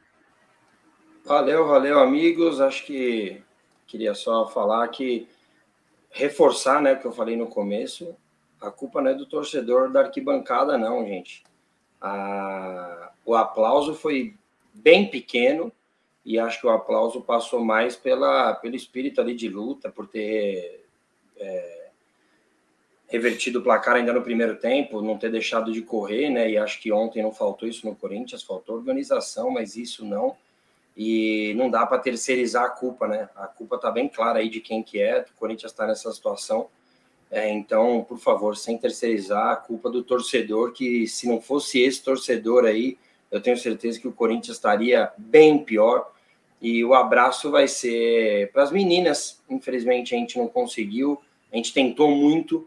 [1.26, 2.60] Valeu, valeu, amigos.
[2.60, 3.42] Acho que
[3.88, 5.28] queria só falar que
[6.10, 8.16] reforçar, né, o que eu falei no começo.
[8.62, 11.44] A culpa não é do torcedor da arquibancada, não, gente.
[12.02, 13.12] A...
[13.26, 14.36] O aplauso foi
[14.74, 15.72] bem pequeno
[16.26, 20.86] e acho que o aplauso passou mais pela, pelo espírito ali de luta, por ter
[21.38, 21.90] é,
[23.08, 26.50] revertido o placar ainda no primeiro tempo, não ter deixado de correr, né?
[26.50, 30.36] E acho que ontem não faltou isso no Corinthians, faltou organização, mas isso não.
[30.96, 33.30] E não dá para terceirizar a culpa, né?
[33.36, 35.20] A culpa tá bem clara aí de quem que é.
[35.22, 36.70] O Corinthians está nessa situação.
[37.30, 42.02] É, então, por favor, sem terceirizar a culpa do torcedor, que se não fosse esse
[42.04, 42.98] torcedor aí,
[43.32, 46.13] eu tenho certeza que o Corinthians estaria bem pior.
[46.64, 49.44] E o abraço vai ser para as meninas.
[49.50, 51.22] Infelizmente a gente não conseguiu.
[51.52, 52.66] A gente tentou muito,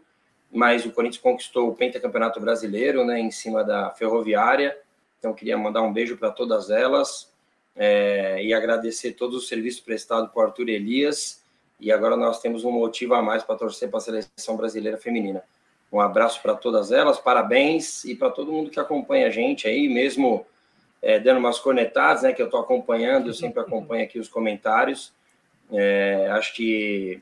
[0.51, 4.77] mas o Corinthians conquistou o pentacampeonato brasileiro, né, em cima da Ferroviária.
[5.17, 7.33] Então queria mandar um beijo para todas elas
[7.75, 11.43] é, e agradecer todos os serviços prestados por Arthur Elias.
[11.79, 15.43] E agora nós temos um motivo a mais para torcer para a seleção brasileira feminina.
[15.91, 19.89] Um abraço para todas elas, parabéns e para todo mundo que acompanha a gente aí,
[19.89, 20.45] mesmo
[21.01, 25.13] é, dando umas cornetadas, né, que eu estou acompanhando, eu sempre acompanho aqui os comentários.
[25.71, 27.21] É, acho que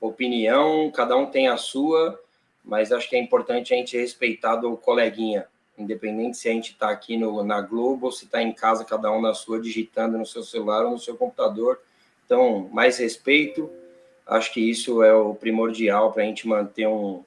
[0.00, 2.18] opinião, cada um tem a sua,
[2.64, 5.46] mas acho que é importante a gente respeitar o coleguinha,
[5.78, 9.10] independente se a gente está aqui no, na Globo ou se está em casa, cada
[9.10, 11.80] um na sua, digitando no seu celular ou no seu computador.
[12.24, 13.70] Então, mais respeito,
[14.26, 17.22] acho que isso é o primordial para a gente manter um,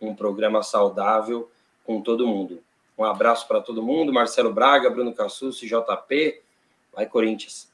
[0.00, 1.48] um programa saudável
[1.84, 2.62] com todo mundo.
[3.00, 6.42] Um abraço para todo mundo, Marcelo Braga, Bruno Cassucci, JP,
[6.92, 7.72] vai Corinthians.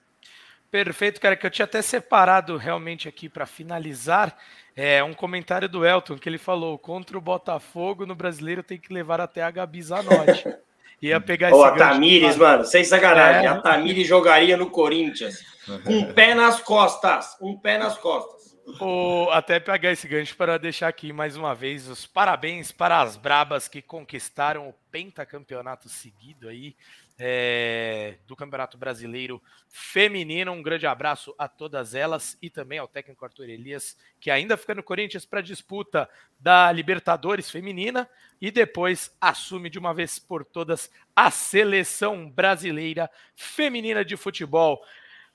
[0.71, 4.39] Perfeito, cara, que eu tinha até separado realmente aqui para finalizar
[4.77, 8.95] é um comentário do Elton que ele falou: contra o Botafogo no brasileiro tem que
[8.95, 10.45] levar até a Gabi Zanotti.
[11.03, 13.47] Ia pegar Ô, a Tamires, mano, sem sacanagem.
[13.47, 13.49] É.
[13.49, 15.45] A Tamires jogaria no Corinthians.
[15.85, 17.37] Um pé nas costas.
[17.41, 18.36] Um pé nas costas.
[18.81, 23.17] O, até pegar esse gancho para deixar aqui mais uma vez os parabéns para as
[23.17, 26.75] Brabas que conquistaram o pentacampeonato seguido aí
[27.17, 30.51] é, do Campeonato Brasileiro Feminino.
[30.51, 34.75] Um grande abraço a todas elas e também ao técnico Arthur Elias, que ainda fica
[34.75, 38.11] no Corinthians para a disputa da Libertadores Feminina
[38.41, 44.83] e depois assume de uma vez por todas a seleção brasileira feminina de futebol.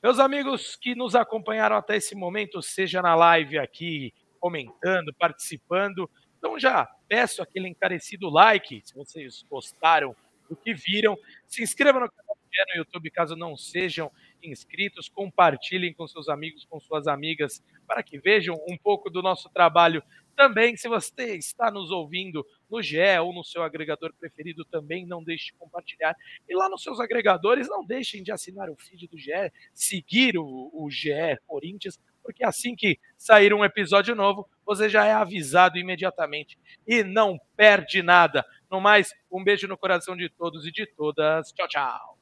[0.04, 6.58] Meus amigos que nos acompanharam até esse momento, seja na live aqui, comentando, participando, então
[6.58, 10.16] já peço aquele encarecido like, se vocês gostaram
[10.49, 11.16] do que viram.
[11.47, 12.36] Se inscrevam no canal
[12.74, 14.12] no YouTube caso não sejam
[14.43, 19.49] inscritos, compartilhem com seus amigos, com suas amigas, para que vejam um pouco do nosso
[19.49, 20.04] trabalho
[20.36, 20.76] também.
[20.76, 25.48] Se você está nos ouvindo no GE ou no seu agregador preferido, também não deixe
[25.48, 26.16] de compartilhar.
[26.48, 30.72] E lá nos seus agregadores, não deixem de assinar o feed do GE, seguir o,
[30.74, 36.58] o GE Corinthians, porque assim que sair um episódio novo, você já é avisado imediatamente
[36.88, 38.46] e não perde nada.
[38.70, 41.52] No mais, um beijo no coração de todos e de todas.
[41.52, 42.21] Tchau, tchau.